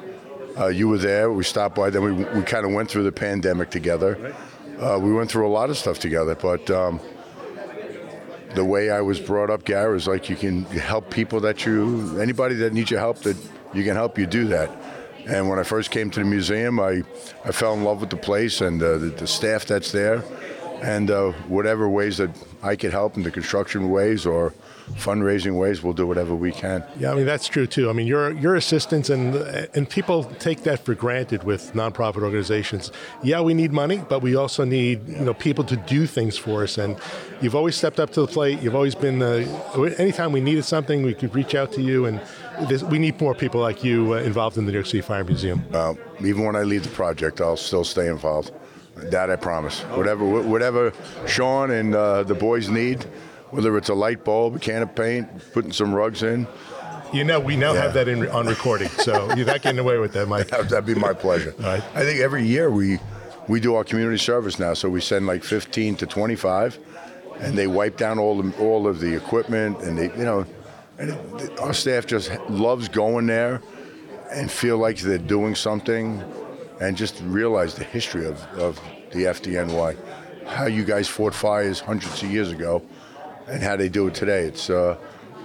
Uh, 0.59 0.67
you 0.67 0.89
were 0.89 0.99
there. 0.99 1.33
We 1.33 1.45
stopped 1.45 1.77
by. 1.77 1.91
Then 1.91 2.03
we, 2.03 2.13
we 2.13 2.43
kind 2.43 2.67
of 2.67 2.73
went 2.73 2.91
through 2.91 3.05
the 3.05 3.13
pandemic 3.13 3.71
together. 3.71 4.35
Uh, 4.81 4.99
we 5.01 5.13
went 5.13 5.31
through 5.31 5.47
a 5.47 5.53
lot 5.53 5.71
of 5.71 5.79
stuff 5.79 5.99
together. 6.01 6.35
But 6.35 6.69
um, 6.71 7.01
the 8.55 8.65
way 8.65 8.91
I 8.91 9.01
was 9.01 9.21
brought 9.21 9.51
up, 9.51 9.65
Gary, 9.65 9.97
is 9.97 10.09
like 10.09 10.29
you 10.29 10.37
can 10.37 10.65
help 10.65 11.11
people 11.11 11.41
that 11.41 11.65
you, 11.65 12.21
anybody 12.21 12.57
that 12.57 12.73
needs 12.73 12.91
your 12.91 13.01
help, 13.01 13.19
that 13.21 13.37
you 13.73 13.85
can 13.85 13.95
help 13.95 14.19
you 14.19 14.27
do 14.27 14.49
that. 14.49 14.71
And 15.27 15.49
when 15.49 15.59
I 15.59 15.63
first 15.63 15.91
came 15.91 16.11
to 16.11 16.21
the 16.21 16.27
museum, 16.27 16.81
I, 16.81 17.03
I 17.45 17.53
fell 17.53 17.75
in 17.75 17.85
love 17.85 18.01
with 18.01 18.11
the 18.11 18.17
place 18.17 18.61
and 18.61 18.83
uh, 18.83 18.99
the, 18.99 19.09
the 19.11 19.27
staff 19.27 19.67
that's 19.67 19.93
there, 19.93 20.25
and 20.83 21.11
uh, 21.11 21.33
whatever 21.49 21.89
ways 21.89 22.19
that 22.19 22.31
I 22.63 22.77
could 22.77 22.93
help 22.93 23.17
in 23.17 23.23
the 23.23 23.31
construction 23.31 23.91
ways 23.91 24.25
or 24.27 24.53
fundraising 24.97 25.59
ways, 25.59 25.83
we'll 25.83 25.93
do 25.93 26.07
whatever 26.07 26.35
we 26.35 26.51
can. 26.51 26.83
Yeah, 26.99 27.13
I 27.13 27.15
mean 27.15 27.27
that's 27.27 27.47
true 27.47 27.67
too. 27.67 27.91
I 27.91 27.93
mean 27.93 28.07
your 28.07 28.31
your 28.33 28.55
assistance 28.57 29.11
and 29.11 29.35
and 29.75 29.89
people 29.89 30.25
take 30.25 30.63
that 30.63 30.85
for 30.85 30.95
granted 30.95 31.45
with 31.45 31.73
nonprofit 31.75 32.23
organizations. 32.23 32.91
Yeah, 33.23 33.41
we 33.43 33.53
need 33.55 33.73
money, 33.73 34.03
but 34.09 34.23
we 34.23 34.35
also 34.35 34.65
need 34.65 35.07
you 35.07 35.17
know 35.21 35.35
people 35.35 35.65
to 35.65 35.77
do 35.77 36.07
things 36.07 36.39
for 36.39 36.63
us. 36.63 36.79
And 36.79 36.97
you've 37.43 37.55
always 37.55 37.77
stepped 37.77 38.01
up 38.01 38.11
to 38.13 38.23
the 38.23 38.27
plate. 38.27 38.63
You've 38.63 38.75
always 38.75 38.95
been. 38.95 39.21
Uh, 39.23 39.45
anytime 39.99 40.33
we 40.33 40.41
needed 40.41 40.65
something, 40.65 41.03
we 41.03 41.15
could 41.15 41.35
reach 41.35 41.55
out 41.55 41.71
to 41.73 41.83
you. 41.83 42.07
And 42.07 42.21
there's- 42.69 42.83
we 42.83 42.99
need 42.99 43.21
more 43.21 43.35
people 43.35 43.61
like 43.61 43.85
you 43.85 44.15
uh, 44.15 44.19
involved 44.19 44.57
in 44.57 44.65
the 44.65 44.73
New 44.73 44.79
York 44.79 44.87
City 44.87 45.03
Fire 45.03 45.23
Museum. 45.25 45.63
Uh, 45.73 45.95
even 46.21 46.45
when 46.45 46.57
I 46.57 46.63
leave 46.63 46.83
the 46.85 46.89
project, 46.91 47.41
I'll 47.41 47.57
still 47.57 47.85
stay 47.85 48.09
involved. 48.09 48.53
That 49.11 49.31
I 49.31 49.37
promise. 49.37 49.81
Whatever, 49.83 50.25
whatever 50.43 50.93
Sean 51.27 51.71
and 51.71 51.95
uh, 51.95 52.23
the 52.25 52.35
boys 52.35 52.69
need, 52.69 53.05
whether 53.51 53.77
it's 53.79 53.89
a 53.89 53.95
light 53.95 54.25
bulb, 54.25 54.57
a 54.57 54.59
can 54.59 54.83
of 54.83 54.95
paint, 54.95 55.29
putting 55.53 55.73
some 55.73 55.95
rugs 55.95 56.23
in, 56.23 56.47
You 57.13 57.25
know, 57.25 57.41
we 57.41 57.57
now 57.57 57.73
have 57.73 57.95
that 57.95 58.09
in, 58.09 58.29
on 58.29 58.47
recording, 58.47 58.89
so 58.89 59.33
you're 59.37 59.47
not 59.47 59.63
getting 59.63 59.79
away 59.79 59.99
with 59.99 60.13
that, 60.13 60.27
Mike. 60.29 60.49
that'd 60.49 60.85
be 60.85 60.95
my 60.95 61.13
pleasure. 61.15 61.55
right. 61.59 61.83
I 61.95 62.05
think 62.05 62.21
every 62.21 62.45
year 62.47 62.71
we 62.71 62.99
we 63.49 63.61
do 63.61 63.75
our 63.77 63.85
community 63.85 64.19
service 64.19 64.59
now, 64.59 64.75
so 64.75 64.91
we 64.91 65.01
send 65.01 65.27
like 65.27 65.43
15 65.43 65.97
to 65.97 66.07
25, 66.07 66.79
and 67.41 67.57
they 67.57 67.67
wipe 67.67 67.97
down 67.97 68.19
all 68.19 68.43
the, 68.43 68.55
all 68.59 68.87
of 68.87 69.01
the 69.01 69.15
equipment, 69.17 69.81
and 69.81 69.97
they 69.97 70.11
you 70.19 70.25
know, 70.25 70.45
and 70.99 71.11
it, 71.41 71.59
our 71.61 71.73
staff 71.73 72.05
just 72.05 72.31
loves 72.51 72.89
going 72.89 73.27
there 73.27 73.63
and 74.31 74.51
feel 74.51 74.77
like 74.77 74.99
they're 74.99 75.17
doing 75.17 75.55
something, 75.55 76.23
and 76.81 76.97
just 76.97 77.21
realize 77.23 77.75
the 77.75 77.85
history 77.85 78.27
of, 78.27 78.43
of 78.59 78.81
the 79.13 79.25
FDNY, 79.25 79.97
how 80.47 80.67
you 80.67 80.85
guys 80.85 81.09
fought 81.09 81.35
fires 81.35 81.81
hundreds 81.81 82.23
of 82.23 82.31
years 82.31 82.51
ago, 82.51 82.83
and 83.49 83.63
how 83.63 83.77
they 83.77 83.89
do 83.89 84.07
it 84.07 84.15
today. 84.15 84.43
It's 84.43 84.71
uh, 84.71 84.97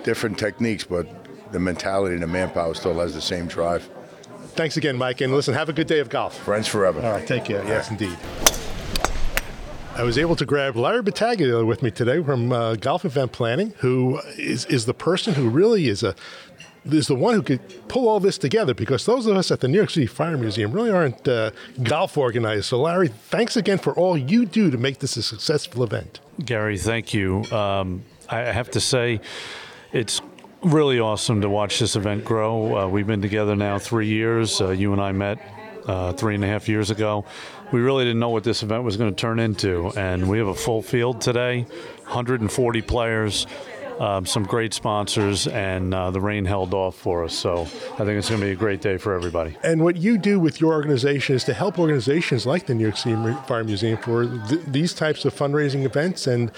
different 0.03 0.37
techniques, 0.37 0.83
but 0.83 1.07
the 1.51 1.59
mentality 1.59 2.13
and 2.13 2.23
the 2.23 2.27
manpower 2.27 2.73
still 2.73 2.99
has 2.99 3.13
the 3.13 3.21
same 3.21 3.47
drive. 3.47 3.89
Thanks 4.55 4.77
again, 4.77 4.97
Mike, 4.97 5.21
and 5.21 5.33
listen, 5.33 5.53
have 5.53 5.69
a 5.69 5.73
good 5.73 5.87
day 5.87 5.99
of 5.99 6.09
golf. 6.09 6.37
Friends 6.37 6.67
forever. 6.67 7.01
All 7.01 7.13
right, 7.13 7.25
take 7.25 7.45
care. 7.45 7.63
Yes, 7.65 7.89
indeed. 7.89 8.17
I 9.95 10.03
was 10.03 10.17
able 10.17 10.35
to 10.37 10.45
grab 10.45 10.75
Larry 10.75 11.03
Battaglia 11.03 11.63
with 11.63 11.83
me 11.83 11.91
today 11.91 12.21
from 12.23 12.51
uh, 12.51 12.75
Golf 12.75 13.05
Event 13.05 13.31
Planning, 13.31 13.73
who 13.77 14.19
is, 14.37 14.65
is 14.65 14.85
the 14.85 14.93
person 14.93 15.35
who 15.35 15.49
really 15.49 15.87
is 15.87 16.01
a 16.01 16.15
is 16.85 17.07
the 17.07 17.15
one 17.15 17.35
who 17.35 17.41
could 17.41 17.87
pull 17.87 18.09
all 18.09 18.19
this 18.19 18.37
together 18.37 18.73
because 18.73 19.05
those 19.05 19.25
of 19.25 19.37
us 19.37 19.51
at 19.51 19.59
the 19.59 19.67
New 19.67 19.77
York 19.77 19.89
City 19.89 20.05
Fire 20.05 20.37
Museum 20.37 20.71
really 20.71 20.91
aren't 20.91 21.27
uh, 21.27 21.51
golf 21.81 22.17
organized. 22.17 22.65
So, 22.65 22.81
Larry, 22.81 23.07
thanks 23.07 23.55
again 23.55 23.77
for 23.77 23.93
all 23.93 24.17
you 24.17 24.45
do 24.45 24.71
to 24.71 24.77
make 24.77 24.99
this 24.99 25.17
a 25.17 25.23
successful 25.23 25.83
event. 25.83 26.19
Gary, 26.43 26.77
thank 26.77 27.13
you. 27.13 27.43
Um, 27.51 28.03
I 28.29 28.39
have 28.39 28.71
to 28.71 28.79
say, 28.79 29.21
it's 29.91 30.21
really 30.63 30.99
awesome 30.99 31.41
to 31.41 31.49
watch 31.49 31.79
this 31.79 31.95
event 31.95 32.25
grow. 32.25 32.77
Uh, 32.77 32.87
we've 32.87 33.07
been 33.07 33.21
together 33.21 33.55
now 33.55 33.77
three 33.79 34.07
years. 34.07 34.61
Uh, 34.61 34.71
you 34.71 34.93
and 34.93 35.01
I 35.01 35.11
met 35.11 35.39
uh, 35.87 36.13
three 36.13 36.35
and 36.35 36.43
a 36.43 36.47
half 36.47 36.67
years 36.67 36.89
ago. 36.89 37.25
We 37.71 37.81
really 37.81 38.05
didn't 38.05 38.19
know 38.19 38.29
what 38.29 38.43
this 38.43 38.63
event 38.63 38.83
was 38.83 38.97
going 38.97 39.13
to 39.13 39.19
turn 39.19 39.39
into, 39.39 39.91
and 39.97 40.29
we 40.29 40.37
have 40.37 40.47
a 40.47 40.53
full 40.53 40.81
field 40.81 41.21
today 41.21 41.65
140 42.03 42.81
players. 42.83 43.47
Um, 43.99 44.25
some 44.25 44.43
great 44.43 44.73
sponsors, 44.73 45.47
and 45.47 45.93
uh, 45.93 46.11
the 46.11 46.19
rain 46.19 46.45
held 46.45 46.73
off 46.73 46.95
for 46.95 47.23
us. 47.23 47.33
So 47.33 47.61
I 47.61 47.65
think 48.05 48.17
it's 48.17 48.29
going 48.29 48.41
to 48.41 48.47
be 48.47 48.51
a 48.51 48.55
great 48.55 48.81
day 48.81 48.97
for 48.97 49.13
everybody. 49.13 49.55
And 49.63 49.83
what 49.83 49.97
you 49.97 50.17
do 50.17 50.39
with 50.39 50.59
your 50.59 50.73
organization 50.73 51.35
is 51.35 51.43
to 51.45 51.53
help 51.53 51.77
organizations 51.77 52.45
like 52.45 52.65
the 52.65 52.73
New 52.73 52.83
York 52.83 52.97
City 52.97 53.15
Fire 53.47 53.63
Museum 53.63 53.97
for 53.99 54.25
th- 54.25 54.61
these 54.67 54.93
types 54.93 55.25
of 55.25 55.35
fundraising 55.35 55.85
events. 55.85 56.27
And 56.27 56.51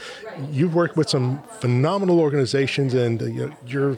you've 0.50 0.74
worked 0.74 0.96
with 0.96 1.10
some 1.10 1.44
phenomenal 1.60 2.20
organizations, 2.20 2.94
and 2.94 3.22
uh, 3.22 3.56
you're. 3.68 3.98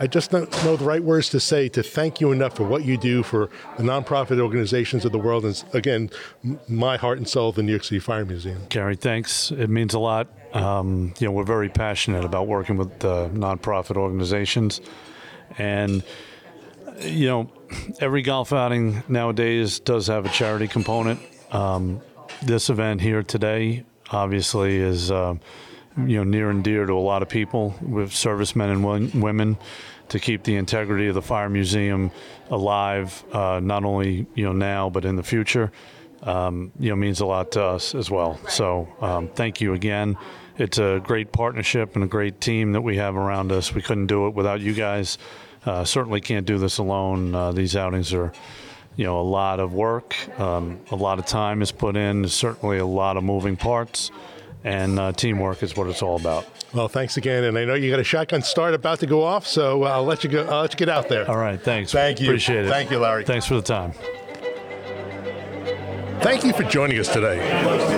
I 0.00 0.06
just 0.06 0.30
don't 0.30 0.50
know 0.64 0.76
the 0.76 0.84
right 0.84 1.02
words 1.02 1.28
to 1.30 1.40
say 1.40 1.68
to 1.70 1.82
thank 1.82 2.20
you 2.20 2.30
enough 2.30 2.54
for 2.54 2.62
what 2.62 2.84
you 2.84 2.96
do 2.96 3.24
for 3.24 3.50
the 3.76 3.82
nonprofit 3.82 4.40
organizations 4.40 5.04
of 5.04 5.10
the 5.10 5.18
world. 5.18 5.44
And 5.44 5.62
again, 5.72 6.10
my 6.68 6.96
heart 6.96 7.18
and 7.18 7.28
soul, 7.28 7.50
the 7.50 7.64
New 7.64 7.72
York 7.72 7.84
City 7.84 7.98
Fire 7.98 8.24
Museum. 8.24 8.62
Gary, 8.68 8.94
thanks. 8.94 9.50
It 9.50 9.68
means 9.68 9.94
a 9.94 9.98
lot. 9.98 10.28
Um, 10.52 11.14
you 11.18 11.26
know, 11.26 11.32
we're 11.32 11.44
very 11.44 11.68
passionate 11.68 12.24
about 12.24 12.46
working 12.46 12.76
with 12.76 13.04
uh, 13.04 13.28
nonprofit 13.32 13.96
organizations, 13.96 14.80
and 15.58 16.02
you 17.00 17.26
know, 17.28 17.50
every 18.00 18.22
golf 18.22 18.52
outing 18.52 19.02
nowadays 19.08 19.80
does 19.80 20.06
have 20.06 20.26
a 20.26 20.30
charity 20.30 20.68
component. 20.68 21.20
Um, 21.52 22.00
this 22.42 22.70
event 22.70 23.00
here 23.00 23.22
today, 23.22 23.84
obviously, 24.10 24.76
is 24.76 25.10
uh, 25.10 25.34
you 25.96 26.16
know 26.16 26.24
near 26.24 26.50
and 26.50 26.62
dear 26.64 26.86
to 26.86 26.92
a 26.92 26.94
lot 26.94 27.22
of 27.22 27.28
people 27.28 27.74
with 27.82 28.12
servicemen 28.12 28.70
and 28.70 28.84
wo- 28.84 29.10
women 29.20 29.56
to 30.08 30.18
keep 30.18 30.42
the 30.44 30.56
integrity 30.56 31.08
of 31.08 31.14
the 31.14 31.22
fire 31.22 31.50
museum 31.50 32.10
alive, 32.50 33.22
uh, 33.32 33.60
not 33.62 33.84
only 33.84 34.26
you 34.34 34.44
know 34.44 34.52
now 34.52 34.88
but 34.88 35.04
in 35.04 35.16
the 35.16 35.22
future. 35.22 35.70
Um, 36.22 36.72
you 36.80 36.90
know 36.90 36.96
means 36.96 37.20
a 37.20 37.26
lot 37.26 37.52
to 37.52 37.62
us 37.62 37.94
as 37.94 38.10
well. 38.10 38.40
So 38.48 38.88
um, 39.00 39.28
thank 39.28 39.60
you 39.60 39.74
again. 39.74 40.16
It's 40.56 40.78
a 40.78 41.00
great 41.04 41.30
partnership 41.30 41.94
and 41.94 42.02
a 42.02 42.08
great 42.08 42.40
team 42.40 42.72
that 42.72 42.80
we 42.80 42.96
have 42.96 43.16
around 43.16 43.52
us. 43.52 43.72
We 43.72 43.82
couldn't 43.82 44.06
do 44.06 44.26
it 44.26 44.34
without 44.34 44.60
you 44.60 44.74
guys. 44.74 45.16
Uh, 45.64 45.84
certainly 45.84 46.20
can't 46.20 46.46
do 46.46 46.58
this 46.58 46.78
alone. 46.78 47.34
Uh, 47.34 47.52
these 47.52 47.76
outings 47.76 48.12
are 48.12 48.32
you 48.98 49.04
know, 49.04 49.20
a 49.20 49.22
lot 49.22 49.60
of 49.60 49.72
work, 49.74 50.16
um, 50.40 50.80
a 50.90 50.96
lot 50.96 51.20
of 51.20 51.24
time 51.24 51.62
is 51.62 51.70
put 51.70 51.96
in. 51.96 52.22
There's 52.22 52.34
certainly 52.34 52.78
a 52.78 52.84
lot 52.84 53.16
of 53.16 53.22
moving 53.22 53.56
parts, 53.56 54.10
and 54.64 54.98
uh, 54.98 55.12
teamwork 55.12 55.62
is 55.62 55.76
what 55.76 55.86
it's 55.86 56.02
all 56.02 56.16
about. 56.16 56.44
Well, 56.74 56.88
thanks 56.88 57.16
again, 57.16 57.44
and 57.44 57.56
I 57.56 57.64
know 57.64 57.74
you 57.74 57.92
got 57.92 58.00
a 58.00 58.04
shotgun 58.04 58.42
start 58.42 58.74
about 58.74 58.98
to 59.00 59.06
go 59.06 59.22
off, 59.22 59.46
so 59.46 59.84
I'll 59.84 60.04
let 60.04 60.24
you 60.24 60.30
go. 60.30 60.44
I'll 60.46 60.62
let 60.62 60.72
you 60.72 60.78
get 60.78 60.88
out 60.88 61.08
there. 61.08 61.30
All 61.30 61.38
right, 61.38 61.60
thanks. 61.60 61.92
Thank 61.92 62.20
you. 62.20 62.26
Appreciate 62.26 62.66
it. 62.66 62.68
Thank 62.70 62.90
you, 62.90 62.98
Larry. 62.98 63.24
Thanks 63.24 63.46
for 63.46 63.54
the 63.54 63.62
time. 63.62 63.92
Thank 66.20 66.44
you 66.44 66.52
for 66.52 66.64
joining 66.64 66.98
us 66.98 67.06
today. 67.08 67.38